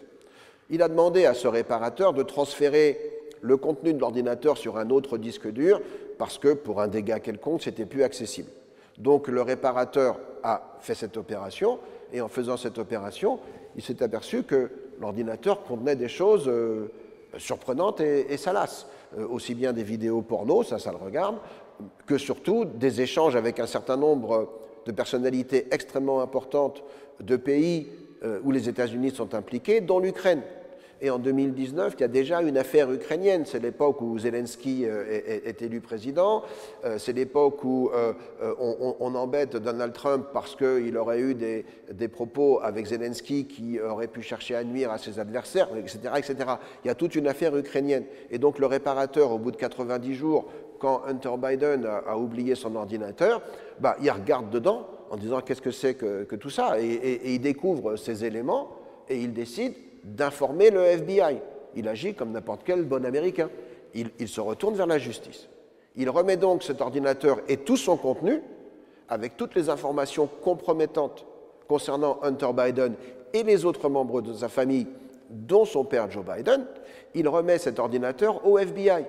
[0.70, 3.00] Il a demandé à ce réparateur de transférer
[3.42, 5.82] le contenu de l'ordinateur sur un autre disque dur
[6.18, 8.50] parce que pour un dégât quelconque, c'était plus accessible.
[8.98, 11.80] Donc le réparateur a fait cette opération
[12.12, 13.40] et en faisant cette opération,
[13.78, 16.92] il s'est aperçu que l'ordinateur contenait des choses euh,
[17.38, 18.88] surprenantes et, salaces,
[19.18, 21.38] euh, aussi bien des vidéos porno, ça, ça le regarde,
[22.08, 24.50] que surtout des échanges avec un certain nombre
[24.86, 26.84] de personnalités extrêmement importantes
[27.20, 27.88] de pays
[28.24, 30.42] euh, où les États-Unis sont impliqués, dont l'Ukraine.
[31.00, 33.46] Et en 2019, il y a déjà une affaire ukrainienne.
[33.46, 35.04] C'est l'époque où Zelensky euh,
[35.46, 36.44] est, élu président.
[36.86, 38.14] Euh, c'est l'époque où euh,
[38.60, 44.24] on, embête Donald Trump parce qu'il aurait eu des, propos avec Zelensky qui auraient pu
[44.24, 46.36] chercher à nuire à ses adversaires, etc., etc.
[46.84, 48.06] Il y a toute une affaire ukrainienne.
[48.32, 50.46] Et donc le réparateur, au bout de 90 jours,
[50.80, 53.42] quand Hunter Biden a, oublié son ordinateur,
[53.80, 56.80] bah, il regarde dedans en disant qu'est-ce que c'est que, que, tout ça?
[56.80, 58.72] Et, et il découvre ces éléments
[59.10, 59.74] et il décide
[60.08, 61.40] d'informer le FBI.
[61.76, 63.50] Il agit comme n'importe quel bon Américain.
[63.94, 65.48] Il, se retourne vers la justice.
[65.96, 68.42] Il remet donc cet ordinateur et tout son contenu,
[69.10, 71.26] avec toutes les informations compromettantes
[71.68, 72.94] concernant Hunter Biden
[73.34, 74.88] et les autres membres de sa famille,
[75.30, 76.66] dont son père Joe Biden,
[77.16, 79.06] il remet cet ordinateur au FBI.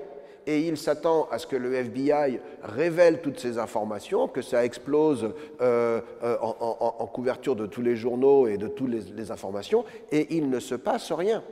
[0.48, 5.34] Et il s'attend à ce que le FBI révèle toutes ces informations, que ça explose
[5.60, 10.48] euh, euh, en, couverture de tous les journaux et de toutes les, informations, et il
[10.48, 11.44] ne se passe rien.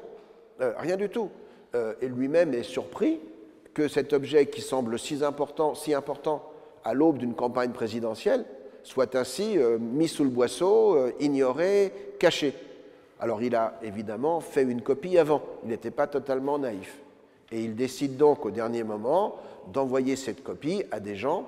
[0.63, 1.29] Euh, rien du tout.
[2.01, 3.21] et lui-même est surpris
[3.75, 6.43] que cet objet qui semble si important, si important
[6.83, 8.47] à l'aube d'une campagne présidentielle
[8.83, 12.55] soit ainsi mis sous le boisseau, ignoré, caché.
[13.21, 16.99] Alors il a évidemment fait une copie avant, il n'était pas totalement naïf.
[17.53, 19.37] Et il décide donc au dernier moment
[19.73, 21.47] d'envoyer cette copie à des gens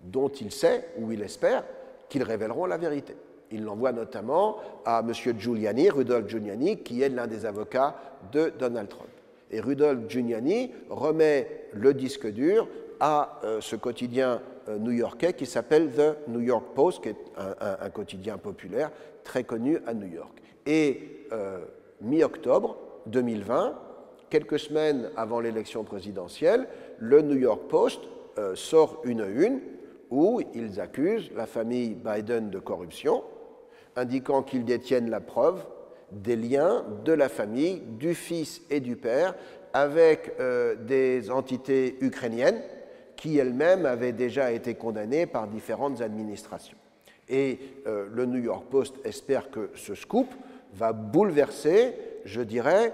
[0.00, 1.64] dont il sait ou il espère
[2.08, 3.14] qu'ils révéleront la vérité.
[3.52, 5.12] Il l'envoie notamment à M.
[5.38, 7.96] Giuliani, Rudolph Giuliani, qui est l'un des avocats
[8.32, 9.08] de Donald Trump.
[9.50, 12.68] Et Rudolph Giuliani remet le disque dur
[13.00, 17.90] à euh, ce quotidien euh, new-yorkais qui s'appelle The New York Post, qui est un,
[17.90, 18.90] quotidien populaire
[19.24, 20.40] très connu à New York.
[20.66, 21.58] Et euh,
[22.00, 23.74] mi-octobre 2020,
[24.30, 26.66] quelques semaines avant l'élection présidentielle,
[26.98, 28.00] le New York Post
[28.38, 29.60] euh, sort une une
[30.10, 33.22] où ils accusent la famille Biden de corruption,
[33.96, 35.64] indiquant qu'ils détiennent la preuve
[36.10, 39.34] des liens de la famille, du fils et du père,
[39.72, 42.60] avec euh, des entités ukrainiennes
[43.14, 46.78] qui elles-mêmes avaient déjà été condamnées par différentes administrations.
[47.28, 50.28] Et euh, le New York Post espère que ce scoop
[50.74, 52.92] va bouleverser je dirais,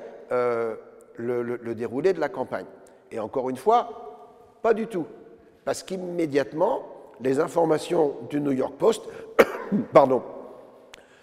[1.16, 2.66] le, déroulé de la campagne.
[3.10, 5.06] Et encore une fois, pas du tout.
[5.64, 6.82] Parce qu'immédiatement,
[7.20, 9.02] les informations du New York Post
[9.92, 10.22] pardon,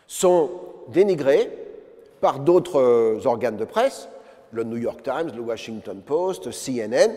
[0.07, 0.49] sont
[0.89, 1.51] dénigrées
[2.19, 4.07] par d'autres euh, organes de presse,
[4.51, 7.11] le New York Times, le Washington Post, CNN,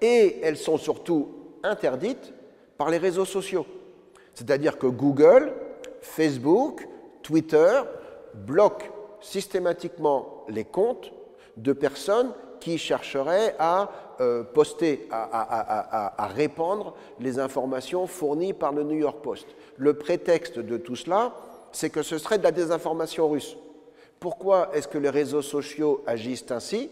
[0.00, 1.28] et elles sont surtout
[1.62, 2.32] interdites
[2.78, 3.66] par les réseaux sociaux.
[4.34, 5.52] C'est-à-dire que Google,
[6.00, 6.88] Facebook,
[7.22, 7.82] Twitter
[8.34, 8.86] bloquent
[9.20, 11.12] systématiquement les comptes
[11.62, 13.90] de personnes qui chercheraient à
[14.20, 19.46] euh, poster, à, répandre les informations fournies par le New York Post.
[19.76, 21.32] Le prétexte de tout cela,
[21.72, 23.56] c'est que ce serait de la désinformation russe.
[24.18, 26.90] Pourquoi est-ce que les réseaux sociaux agissent ainsi?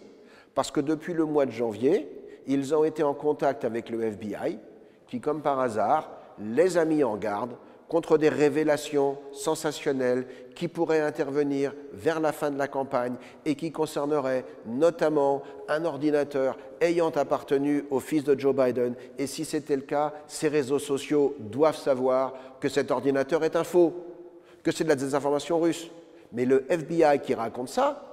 [0.55, 2.09] Parce que depuis le mois de janvier,
[2.47, 4.59] ils ont été en contact avec le FBI,
[5.07, 6.11] qui, comme par hasard,
[6.41, 7.53] les a mis en garde
[7.89, 13.14] contre des révélations sensationnelles qui pourraient intervenir vers la fin de la campagne
[13.47, 18.95] et qui concerneraient notamment un ordinateur ayant appartenu au fils de Joe Biden.
[19.18, 23.64] Et si c'était le cas, ces réseaux sociaux doivent savoir que cet ordinateur est un
[23.64, 23.95] faux,
[24.62, 25.91] que c'est de la désinformation russe.
[26.32, 28.05] Mais le FBI qui raconte ça,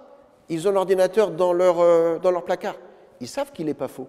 [0.48, 2.76] ils ont l'ordinateur dans leur, euh, placard.
[3.20, 4.08] Ils savent qu'il n'est pas faux.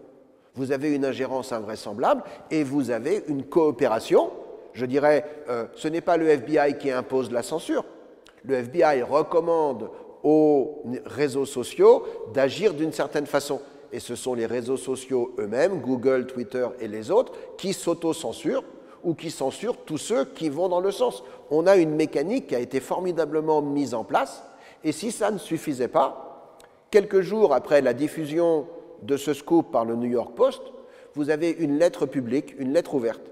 [0.55, 4.31] Vous avez une ingérence invraisemblable et vous avez une coopération
[4.77, 7.85] je dirais, euh, ce n'est pas le FBI qui impose la censure.
[8.45, 9.89] Le FBI recommande
[10.23, 12.05] aux réseaux sociaux
[12.35, 13.61] d'agir d'une certaine façon.
[13.91, 18.65] Et ce sont les réseaux sociaux eux-mêmes, Google, Twitter et les autres, qui s'auto-censurent
[19.03, 21.25] ou qui censurent tous ceux qui vont dans le sens.
[21.51, 24.45] On a une mécanique qui a été formidablement mise en place.
[24.85, 26.59] Et si ça ne suffisait pas,
[26.91, 28.67] quelques jours après la diffusion
[29.03, 30.61] de ce scoop par le New York Post,
[31.15, 33.23] vous avez une lettre publique, une lettre ouverte,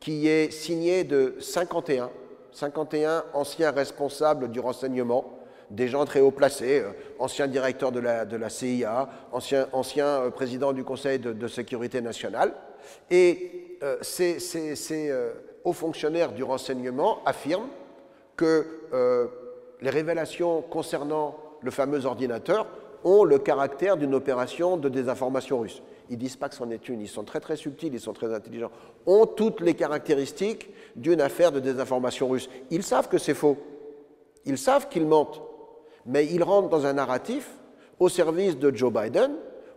[0.00, 2.10] qui est signé de 51,
[2.52, 5.38] 51 anciens responsables du renseignement,
[5.70, 10.72] des gens très haut placés, euh, anciens directeurs de la, CIA, anciens, anciens euh, présidents
[10.72, 12.54] du Conseil de, sécurité nationale.
[13.10, 15.14] Et euh, ces, ces,
[15.64, 17.68] hauts fonctionnaires du renseignement affirment
[18.36, 18.64] que
[19.82, 22.66] les révélations concernant le fameux ordinateur
[23.02, 27.00] ont le caractère d'une opération de désinformation russe ils disent pas que c'en est une,
[27.00, 28.70] ils sont très très subtils, ils sont très intelligents,
[29.06, 32.48] ont toutes les caractéristiques d'une affaire de désinformation russe.
[32.70, 33.56] Ils savent que c'est faux,
[34.44, 35.42] ils savent qu'ils mentent,
[36.06, 37.50] mais ils rentrent dans un narratif
[37.98, 39.32] au service de Joe Biden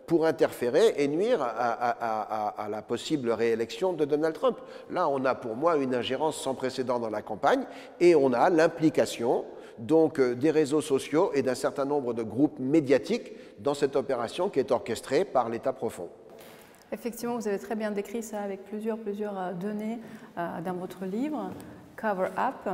[0.08, 4.58] pour interférer et nuire à, la possible réélection de Donald Trump.
[4.90, 7.64] Là, on a pour moi une ingérence sans précédent dans la campagne
[8.00, 9.46] et on a l'implication
[9.78, 14.50] donc euh, des réseaux sociaux et d'un certain nombre de groupes médiatiques dans cette opération
[14.50, 16.10] qui est orchestrée par l'État profond.
[16.94, 20.00] Effectivement, vous avez très bien décrit ça avec plusieurs, plusieurs euh, données
[20.38, 21.50] euh, dans votre livre,
[21.96, 22.70] Cover Up.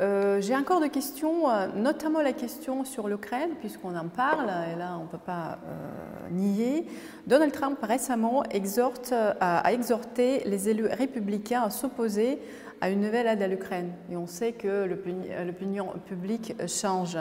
[0.00, 1.44] Euh, j'ai encore des questions,
[1.74, 5.58] notamment la question sur l'Ukraine, puisqu'on en parle, et là on ne peut pas
[6.30, 6.86] nier.
[7.26, 12.40] Donald Trump récemment exhorte, a, exhorté les élus républicains à s'opposer
[12.80, 13.92] à une nouvelle aide à l'Ukraine.
[14.10, 14.86] Et on sait que
[15.46, 17.16] l'opinion publique change.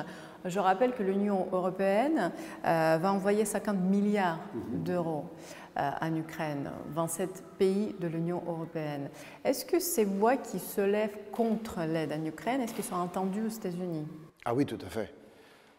[0.46, 2.32] Je rappelle que l'Union européenne
[2.64, 4.39] va envoyer 50 milliards
[4.74, 5.26] d'euros.
[5.26, 9.09] Euh, en Ukraine, 27 pays de l'Union européenne.
[9.43, 13.45] Est-ce que ces voix qui se lèvent contre l'aide en Ukraine, est-ce qu'elles sont entendues
[13.45, 14.07] aux États-Unis?
[14.45, 15.13] Ah oui, tout à fait.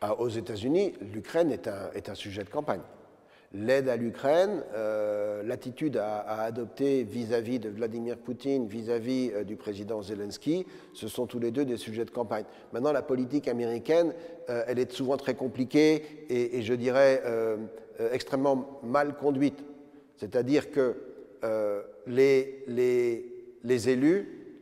[0.00, 2.80] Ah, aux États-Unis, l'Ukraine est un, sujet de campagne.
[3.52, 10.02] L'aide à l'Ukraine, euh, l'attitude à, adopter vis-à-vis de Vladimir Poutine, vis-à-vis euh, du président
[10.02, 12.44] Zelensky, ce sont tous les deux des sujets de campagne.
[12.72, 14.12] Maintenant, la politique américaine,
[14.46, 17.22] elle est souvent très compliquée et je dirais
[18.12, 19.64] extrêmement mal conduite.
[20.24, 20.96] C'est-à-dire que
[21.44, 24.56] euh, les, élus,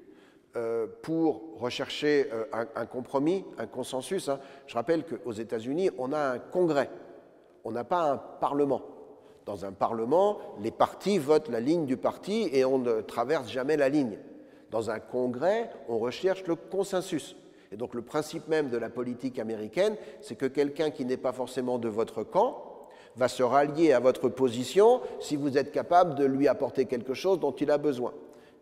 [0.57, 6.19] euh, pour rechercher euh, un, compromis, un consensus, hein, je rappelle qu'aux États-Unis, on a
[6.19, 6.91] un congrès,
[7.63, 8.83] on n'a pas un parlement.
[9.47, 13.77] Dans un parlement, les partis votent la ligne du parti et on ne traverse jamais
[13.77, 14.19] la ligne.
[14.73, 17.37] Dans un congrès, on recherche le consensus.
[17.71, 21.33] Et donc le principe même de la politique américaine, c'est que quelqu'un qui n'est pas
[21.33, 22.72] forcément de votre camp,
[23.17, 27.39] va se rallier à votre position si vous êtes capable de lui apporter quelque chose
[27.39, 28.13] dont il a besoin.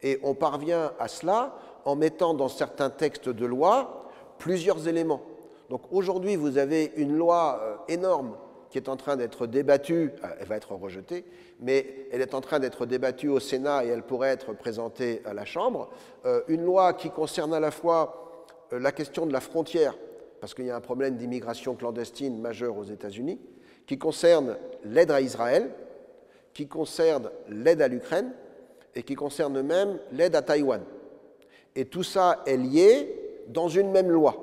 [0.03, 5.22] Et on parvient à cela en mettant dans certains textes de loi plusieurs éléments.
[5.68, 8.36] Donc aujourd'hui, vous avez une loi euh, énorme
[8.70, 11.24] qui est en train d'être débattue, euh, elle va être rejetée,
[11.61, 15.34] mais elle est en train d'être débattue au Sénat et elle pourrait être présentée à
[15.34, 15.90] la Chambre.
[16.24, 19.96] Euh, une loi qui concerne à la fois la question de la frontière,
[20.40, 23.40] parce qu'il y a un problème d'immigration clandestine majeur aux États-Unis,
[23.87, 25.70] qui concerne l'aide à Israël,
[26.55, 28.33] qui concerne l'aide à l'Ukraine
[28.95, 30.83] et qui concerne même l'aide à Taïwan.
[31.74, 34.37] Et tout ça est lié dans une même loi.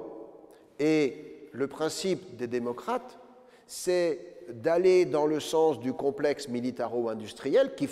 [0.79, 3.17] Et le principe des démocrates,
[3.65, 4.19] c'est
[4.49, 7.89] d'aller dans le sens du complexe militaro-industriel qui,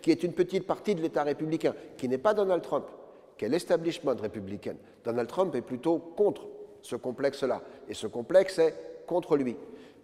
[0.00, 2.86] qui est une petite partie de l'État républicain, qui n'est pas Donald Trump,
[3.38, 4.74] qui est l'establishment républicain.
[5.04, 6.48] Donald Trump est plutôt contre
[6.80, 8.74] ce complexe-là, et ce complexe est
[9.06, 9.56] contre lui.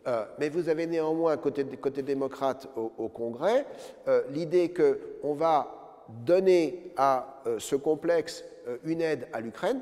[0.08, 1.64] Euh, mais vous avez néanmoins, côté,
[2.02, 3.66] démocrate au, Congrès,
[4.06, 8.44] euh, l'idée qu'on va donner à euh, ce complexe
[8.84, 9.80] une aide à l'Ukraine,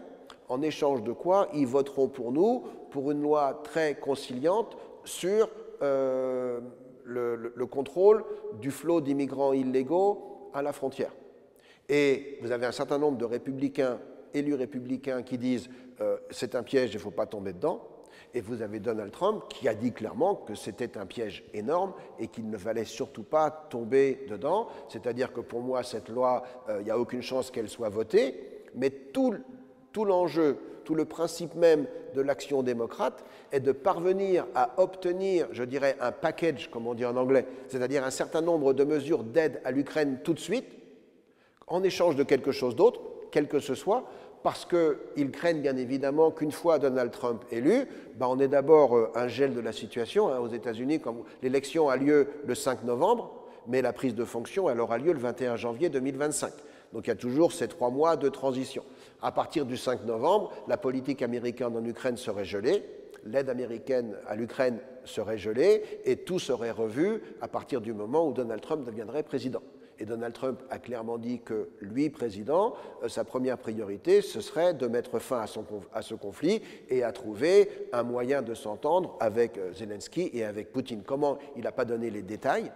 [0.49, 5.51] en échange de quoi ils voteront pour nous pour une loi très conciliante sur
[5.81, 6.63] le,
[7.05, 8.25] le, contrôle
[8.61, 11.13] du flot d'immigrants illégaux à la frontière.
[11.89, 13.99] Et vous avez un certain nombre de républicains,
[14.35, 15.69] élus républicains, qui disent
[16.31, 17.96] c'est un piège, il ne faut pas tomber dedans.
[18.37, 22.29] Et vous avez Donald Trump qui a dit clairement que c'était un piège énorme et
[22.29, 24.69] qu'il ne fallait surtout pas tomber dedans.
[24.91, 28.35] C'est-à-dire que pour moi, cette loi, euh, il n'y a aucune chance qu'elle soit votée,
[28.75, 29.35] mais tout,
[29.91, 35.65] tout l'enjeu, tout le principe même de l'action démocrate est de parvenir à obtenir, je
[35.65, 39.63] dirais, un package, comme on dit en anglais, c'est-à-dire un certain nombre de mesures d'aide
[39.65, 40.77] à l'Ukraine tout de suite,
[41.69, 44.05] en échange de quelque chose d'autre, quel que ce soit,
[44.43, 49.11] parce qu'ils craignent bien évidemment qu'une fois Donald Trump élu, ben on ait d'abord euh,
[49.15, 50.29] un gel de la situation.
[50.29, 51.01] Hein, aux États-Unis,
[51.43, 53.33] l'élection a lieu le 5 novembre,
[53.67, 56.53] mais la prise de fonction, aura lieu le 21 janvier 2025.
[56.93, 58.85] Donc il y a toujours ces trois mois de transition.
[59.21, 62.85] À partir du 5 novembre, la politique américaine en Ukraine serait gelée,
[63.25, 68.33] l'aide américaine à l'Ukraine serait gelée, et tout serait revu à partir du moment où
[68.33, 69.63] Donald Trump deviendrait président.
[69.99, 74.75] Et Donald Trump a clairement dit que lui, président, euh, sa première priorité, ce serait
[74.75, 75.43] de mettre fin
[75.93, 80.73] à, ce conflit et à trouver un moyen de s'entendre avec euh, Zelensky et avec
[80.73, 81.03] Poutine.
[81.03, 81.39] Comment?
[81.57, 82.71] Il n'a pas donné les détails,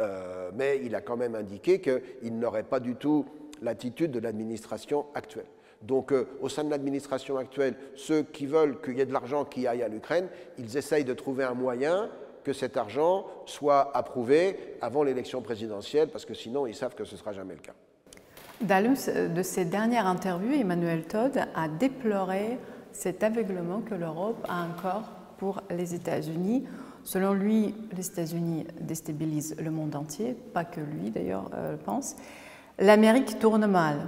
[0.00, 3.24] euh, mais il a quand même indiqué qu'il n'aurait pas du tout
[3.62, 5.46] l'attitude de l'administration actuelle.
[5.82, 9.64] Donc, au sein de l'administration actuelle, ceux qui veulent qu'il y ait de l'argent qui
[9.68, 10.28] aille à l'Ukraine,
[10.58, 12.10] ils essayent de trouver un moyen
[12.48, 17.12] que cet argent soit approuvé avant l'élection présidentielle, parce que sinon, ils savent que ce
[17.12, 17.74] ne sera jamais le cas.
[18.62, 22.58] Dalus, de ses dernières interviews, Emmanuel Todd a déploré
[22.90, 26.64] cet aveuglement que l'Europe a encore pour les États-Unis.
[27.04, 32.16] Selon lui, les États-Unis déstabilisent le monde entier, pas que lui d'ailleurs euh, pense.
[32.78, 33.98] L'Amérique tourne mal,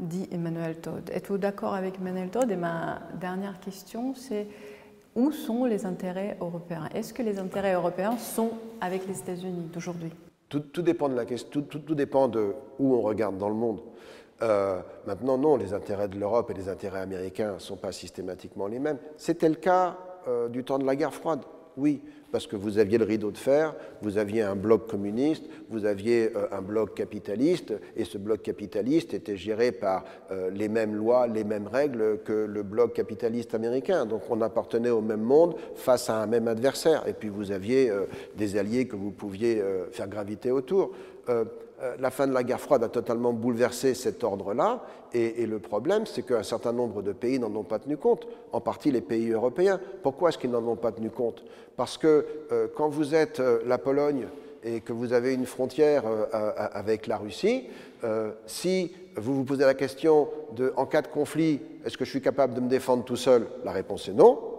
[0.00, 1.08] dit Emmanuel Todd.
[1.12, 2.50] Êtes-vous d'accord avec Emmanuel Todd?
[2.50, 4.48] Et ma dernière question, c'est
[5.14, 6.88] où sont les intérêts européens?
[6.94, 8.50] Est-ce que les intérêts européens sont
[8.80, 10.10] avec les États-Unis d'aujourd'hui?
[10.48, 13.80] Tout, dépend de la question, tout, dépend de où on regarde dans le monde.
[14.42, 18.68] Euh, maintenant, non, les intérêts de l'Europe et les intérêts américains ne sont pas systématiquement
[18.68, 18.98] les mêmes.
[19.16, 19.96] C'était le cas
[20.28, 21.40] euh, du temps de la guerre froide,
[21.76, 22.00] oui
[22.34, 26.32] parce que vous aviez le rideau de fer, vous aviez un bloc communiste, vous aviez
[26.34, 31.28] euh, un bloc capitaliste, et ce bloc capitaliste était géré par euh, les mêmes lois,
[31.28, 34.04] les mêmes règles que le bloc capitaliste américain.
[34.04, 37.88] Donc on appartenait au même monde face à un même adversaire, et puis vous aviez
[37.88, 38.06] euh,
[38.36, 39.62] des alliés que vous pouviez
[39.92, 40.90] faire graviter autour.
[41.82, 46.06] Euh, la fin de la guerre froide a totalement bouleversé cet ordre-là, et, le problème,
[46.06, 49.30] c'est qu'un certain nombre de pays n'en ont pas tenu compte, en partie les pays
[49.30, 49.80] européens.
[50.02, 51.44] Pourquoi est-ce qu'ils n'en ont pas tenu compte?
[51.76, 54.26] Parce que euh, quand vous êtes euh, la Pologne
[54.64, 57.68] et que vous avez une frontière avec la Russie,
[58.46, 62.22] si vous vous posez la question de, en cas de conflit, est-ce que je suis
[62.22, 63.46] capable de me défendre tout seul?
[63.62, 64.53] La réponse est non.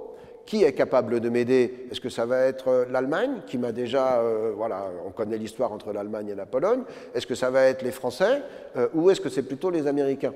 [0.45, 1.87] Qui est capable de m'aider?
[1.91, 5.71] Est-ce que ça va être euh, l'Allemagne, qui m'a déjà, euh, voilà, on connaît l'histoire
[5.71, 6.83] entre l'Allemagne et la Pologne.
[7.15, 8.43] Est-ce que ça va être les Français
[8.77, 10.33] euh, Ou est-ce que c'est plutôt les Américains?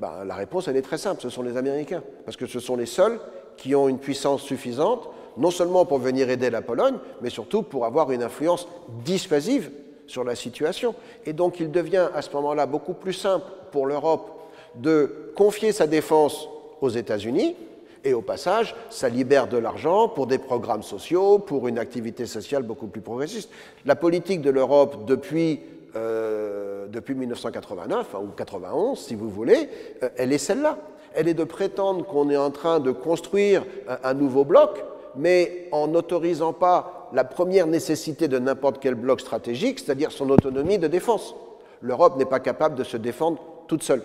[0.00, 2.76] Ben, La réponse, elle est très simple, ce sont les Américains, parce que ce sont
[2.76, 3.20] les seuls
[3.58, 7.84] qui ont une puissance suffisante, non seulement pour venir aider la Pologne, mais surtout pour
[7.84, 8.66] avoir une influence
[9.04, 9.70] dissuasive
[10.06, 10.94] sur la situation.
[11.26, 14.30] Et donc il devient à ce moment-là beaucoup plus simple pour l'Europe
[14.74, 16.48] de confier sa défense
[16.80, 17.56] aux États-Unis,
[18.04, 22.62] et au passage, ça libère de l'argent pour des programmes sociaux, pour une activité sociale
[22.62, 23.50] beaucoup plus progressiste.
[23.86, 25.60] La politique de l'Europe depuis,
[25.96, 29.68] euh, depuis 1989, ou 91 si vous voulez,
[30.02, 30.78] euh, elle est celle-là.
[31.14, 33.64] Elle est de prétendre qu'on est en train de construire
[34.04, 34.84] un, nouveau bloc,
[35.16, 40.78] mais en n'autorisant pas la première nécessité de n'importe quel bloc stratégique, c'est-à-dire son autonomie
[40.78, 41.34] de défense.
[41.82, 44.02] L'Europe n'est pas capable de se défendre toute seule.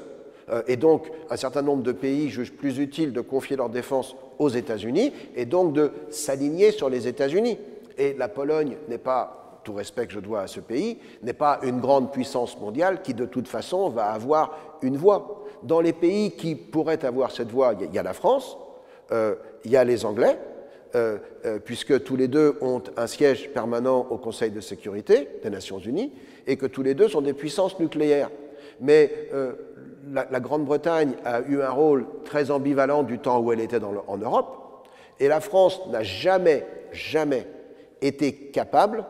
[0.49, 4.15] Euh, et donc, un certain nombre de pays jugent plus utile de confier leur défense
[4.37, 7.57] aux États-Unis et donc de s'aligner sur les États-Unis.
[7.97, 11.59] Et la Pologne n'est pas, tout respect que je dois à ce pays, n'est pas
[11.63, 15.43] une grande puissance mondiale qui de toute façon va avoir une voix.
[15.63, 18.57] Dans les pays qui pourraient avoir cette voix, il y a la France,
[19.11, 20.37] euh, il y a les Anglais,
[20.93, 21.17] euh,
[21.63, 26.13] puisque tous les deux ont un siège permanent au Conseil de sécurité des Nations Unies,
[26.45, 28.29] et que tous les deux sont des puissances nucléaires.
[28.79, 29.29] Mais
[30.11, 34.87] la, Grande-Bretagne a eu un rôle très ambivalent du temps où elle était en Europe,
[35.19, 37.47] et la France n'a jamais, jamais
[38.01, 39.05] été capable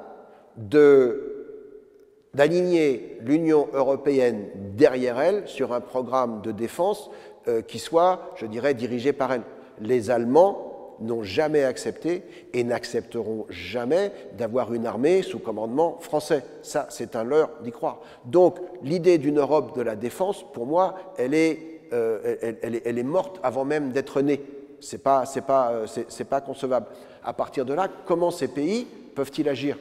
[2.34, 7.10] d'aligner l'Union européenne derrière elle sur un programme de défense
[7.48, 9.44] euh, qui soit, je dirais, dirigé par elle.
[9.82, 12.24] Les Allemands n'ont jamais accepté
[12.54, 16.44] et n'accepteront jamais d'avoir une armée sous commandement français.
[16.62, 18.02] Ça, c'est un leurre d'y croire.
[18.26, 21.60] Donc, l'idée d'une Europe de la défense, pour moi, elle est,
[21.94, 24.42] euh, morte avant même d'être née.
[24.80, 26.88] Ce n'est pas, pas, euh, pas concevable.
[27.24, 28.86] À partir de là, comment ces pays
[29.16, 29.78] peuvent-ils agir?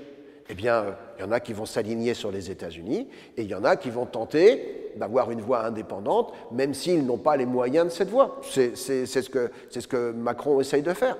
[0.48, 3.54] Eh bien, il y en a qui vont s'aligner sur les États-Unis et il y
[3.54, 7.86] en a qui vont tenter d'avoir une voie indépendante, même s'ils n'ont pas les moyens
[7.86, 8.40] de cette voie.
[8.42, 11.16] C'est ce, que, ce que Macron essaye de faire.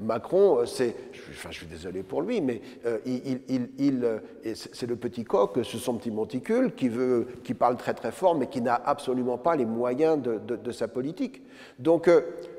[0.00, 0.94] Macron, euh, c'est,
[1.30, 3.40] enfin, je suis désolé pour lui, mais euh, il,
[3.78, 4.20] il,
[4.54, 8.34] c'est le petit coq, c'est son petit monticule qui, veut, qui parle très très fort,
[8.34, 11.42] mais qui n'a absolument pas les moyens de, sa politique.
[11.78, 12.08] Donc,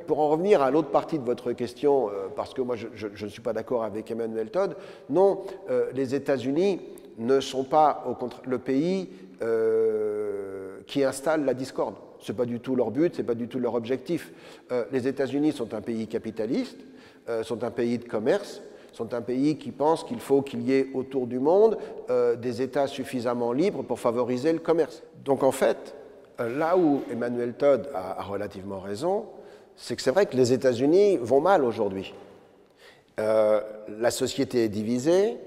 [0.06, 3.30] pour en revenir à l'autre partie de votre question, euh, parce que moi je, ne
[3.30, 4.76] suis pas d'accord avec Emmanuel Todd,
[5.10, 6.82] non, euh, les États-Unis
[7.18, 8.06] ne sont pas
[8.46, 9.10] le pays
[9.42, 11.96] euh, qui installe la discorde.
[12.20, 14.34] Ce n'est pas du tout leur but, ce n'est pas du tout leur objectif.
[14.92, 16.78] les États-Unis sont un pays capitaliste,
[17.44, 18.62] sont un pays de commerce,
[18.92, 21.78] sont un pays qui pense qu'il faut qu'il y ait autour du monde
[22.38, 25.04] des États suffisamment libres pour favoriser le commerce.
[25.24, 25.96] Donc en fait,
[26.40, 29.26] là où Emmanuel Todd a relativement raison,
[29.76, 32.14] c'est que c'est vrai que les États-Unis vont mal aujourd'hui.
[33.20, 33.62] Euh,
[34.00, 35.38] la société est divisée.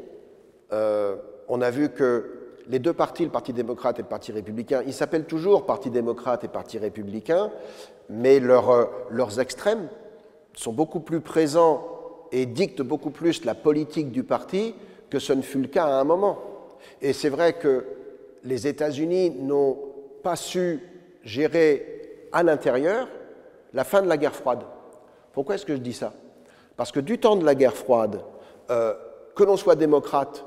[0.72, 1.16] Euh,
[1.48, 2.34] on a vu que
[2.68, 6.44] les deux partis, le Parti démocrate et le Parti républicain, ils s'appellent toujours Parti démocrate
[6.44, 7.50] et Parti républicain,
[8.10, 9.88] mais euh, leurs extrêmes
[10.58, 11.86] sont beaucoup plus présents
[12.32, 14.74] et dictent beaucoup plus la politique du parti
[15.08, 16.38] que ce ne fut le cas à un moment.
[17.00, 17.86] Et c'est vrai que
[18.42, 19.78] les États-Unis n'ont
[20.24, 20.80] pas su
[21.22, 23.08] gérer à l'intérieur
[23.72, 24.64] la fin de la guerre froide.
[25.32, 26.12] Pourquoi est-ce que je dis ça?
[26.76, 28.20] Parce que du temps de la guerre froide,
[28.70, 28.94] euh,
[29.36, 30.44] que l'on soit démocrate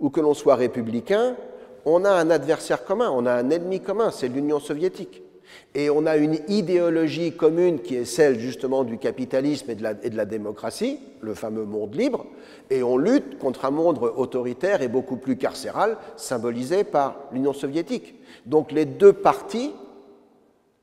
[0.00, 1.36] ou que l'on soit républicain,
[1.84, 5.22] on a un adversaire commun, on a un ennemi commun, c'est l'Union soviétique.
[5.74, 10.24] Et on a une idéologie commune qui est celle justement du capitalisme et de, la,
[10.24, 12.26] démocratie, le fameux monde libre,
[12.70, 18.14] et on lutte contre un monde autoritaire et beaucoup plus carcéral, symbolisé par l'Union soviétique.
[18.46, 19.72] Donc les deux partis,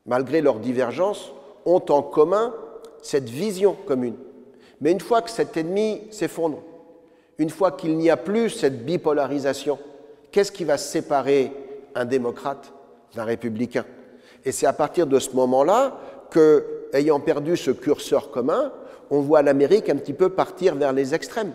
[0.06, 1.32] malgré leurs divergences,
[1.64, 2.54] ont en commun
[3.02, 4.16] cette vision commune.
[4.80, 6.62] Mais une fois que cet ennemi s'effondre,
[7.38, 9.78] une fois qu'il n'y a plus cette bipolarisation,
[10.30, 11.52] qu'est-ce qui va séparer
[11.94, 12.72] un démocrate
[13.14, 13.84] d'un républicain?
[14.44, 15.98] Et c'est à partir de ce moment-là
[16.30, 18.72] que, ayant perdu ce curseur commun,
[19.10, 21.52] on voit l'Amérique un petit peu partir vers les extrêmes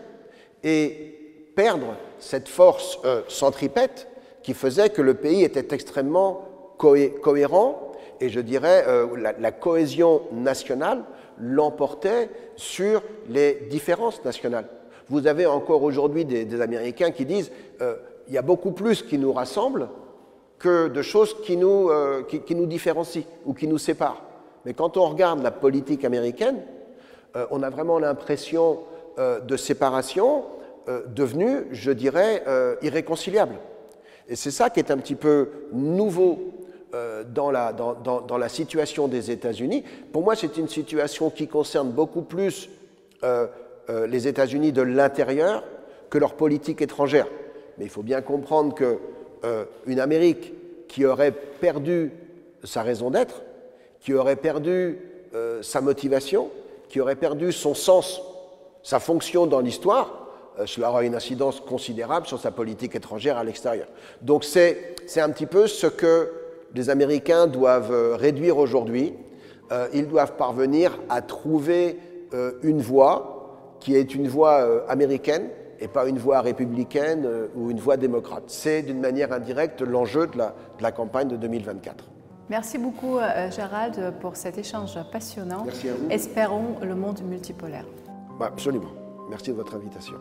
[0.63, 4.07] et perdre cette force euh, centripète
[4.43, 9.07] qui faisait que le pays était extrêmement cohérent et je dirais euh,
[9.39, 11.03] la, cohésion nationale
[11.39, 14.67] l'emportait sur les différences nationales.
[15.09, 17.95] Vous avez encore aujourd'hui des, Américains qui disent euh,
[18.27, 19.89] il y a beaucoup plus qui nous rassemble
[20.60, 24.24] que de choses qui nous, euh, qui, nous différencient ou qui nous séparent.
[24.66, 26.62] Mais quand on regarde la politique américaine,
[27.51, 28.80] on a vraiment l'impression
[29.18, 30.45] de séparation
[31.16, 32.43] devenue, je dirais,
[32.82, 33.55] irréconciliable.
[34.28, 36.39] Et c'est ça qui est un petit peu nouveau
[36.93, 39.84] euh, dans la, dans, la, situation des États-Unis.
[40.14, 42.70] Pour moi, c'est une situation qui concerne beaucoup plus
[43.24, 43.47] euh,
[43.89, 45.66] euh, les États-Unis de l'intérieur
[46.10, 47.28] que leur politique étrangère.
[47.78, 48.74] Mais il faut bien comprendre
[49.41, 50.53] qu'une Amérique
[50.88, 52.11] qui aurait perdu
[52.63, 53.41] sa raison d'être,
[53.99, 54.99] qui aurait perdu
[55.61, 56.49] sa motivation,
[56.89, 58.21] qui aurait perdu son sens,
[58.83, 60.27] sa fonction dans l'histoire,
[60.65, 63.88] cela aura une incidence considérable sur sa politique étrangère à l'extérieur.
[64.21, 66.31] Donc c'est un petit peu ce que
[66.73, 69.13] les Américains doivent euh, réduire aujourd'hui.
[69.71, 71.97] Euh, ils doivent parvenir à trouver
[72.33, 75.49] euh, une voie qui est une voie américaine
[75.80, 78.43] et pas une voie républicaine ou une voie démocrate.
[78.47, 80.38] C'est d'une manière indirecte l'enjeu de
[80.82, 82.05] la, campagne de 2024.
[82.49, 83.17] Merci beaucoup
[83.51, 85.63] Gérald pour cet échange passionnant.
[85.65, 86.09] Merci à vous.
[86.09, 87.86] Espérons le monde multipolaire.
[88.39, 88.91] Bah, absolument.
[89.30, 90.15] Merci de votre invitation.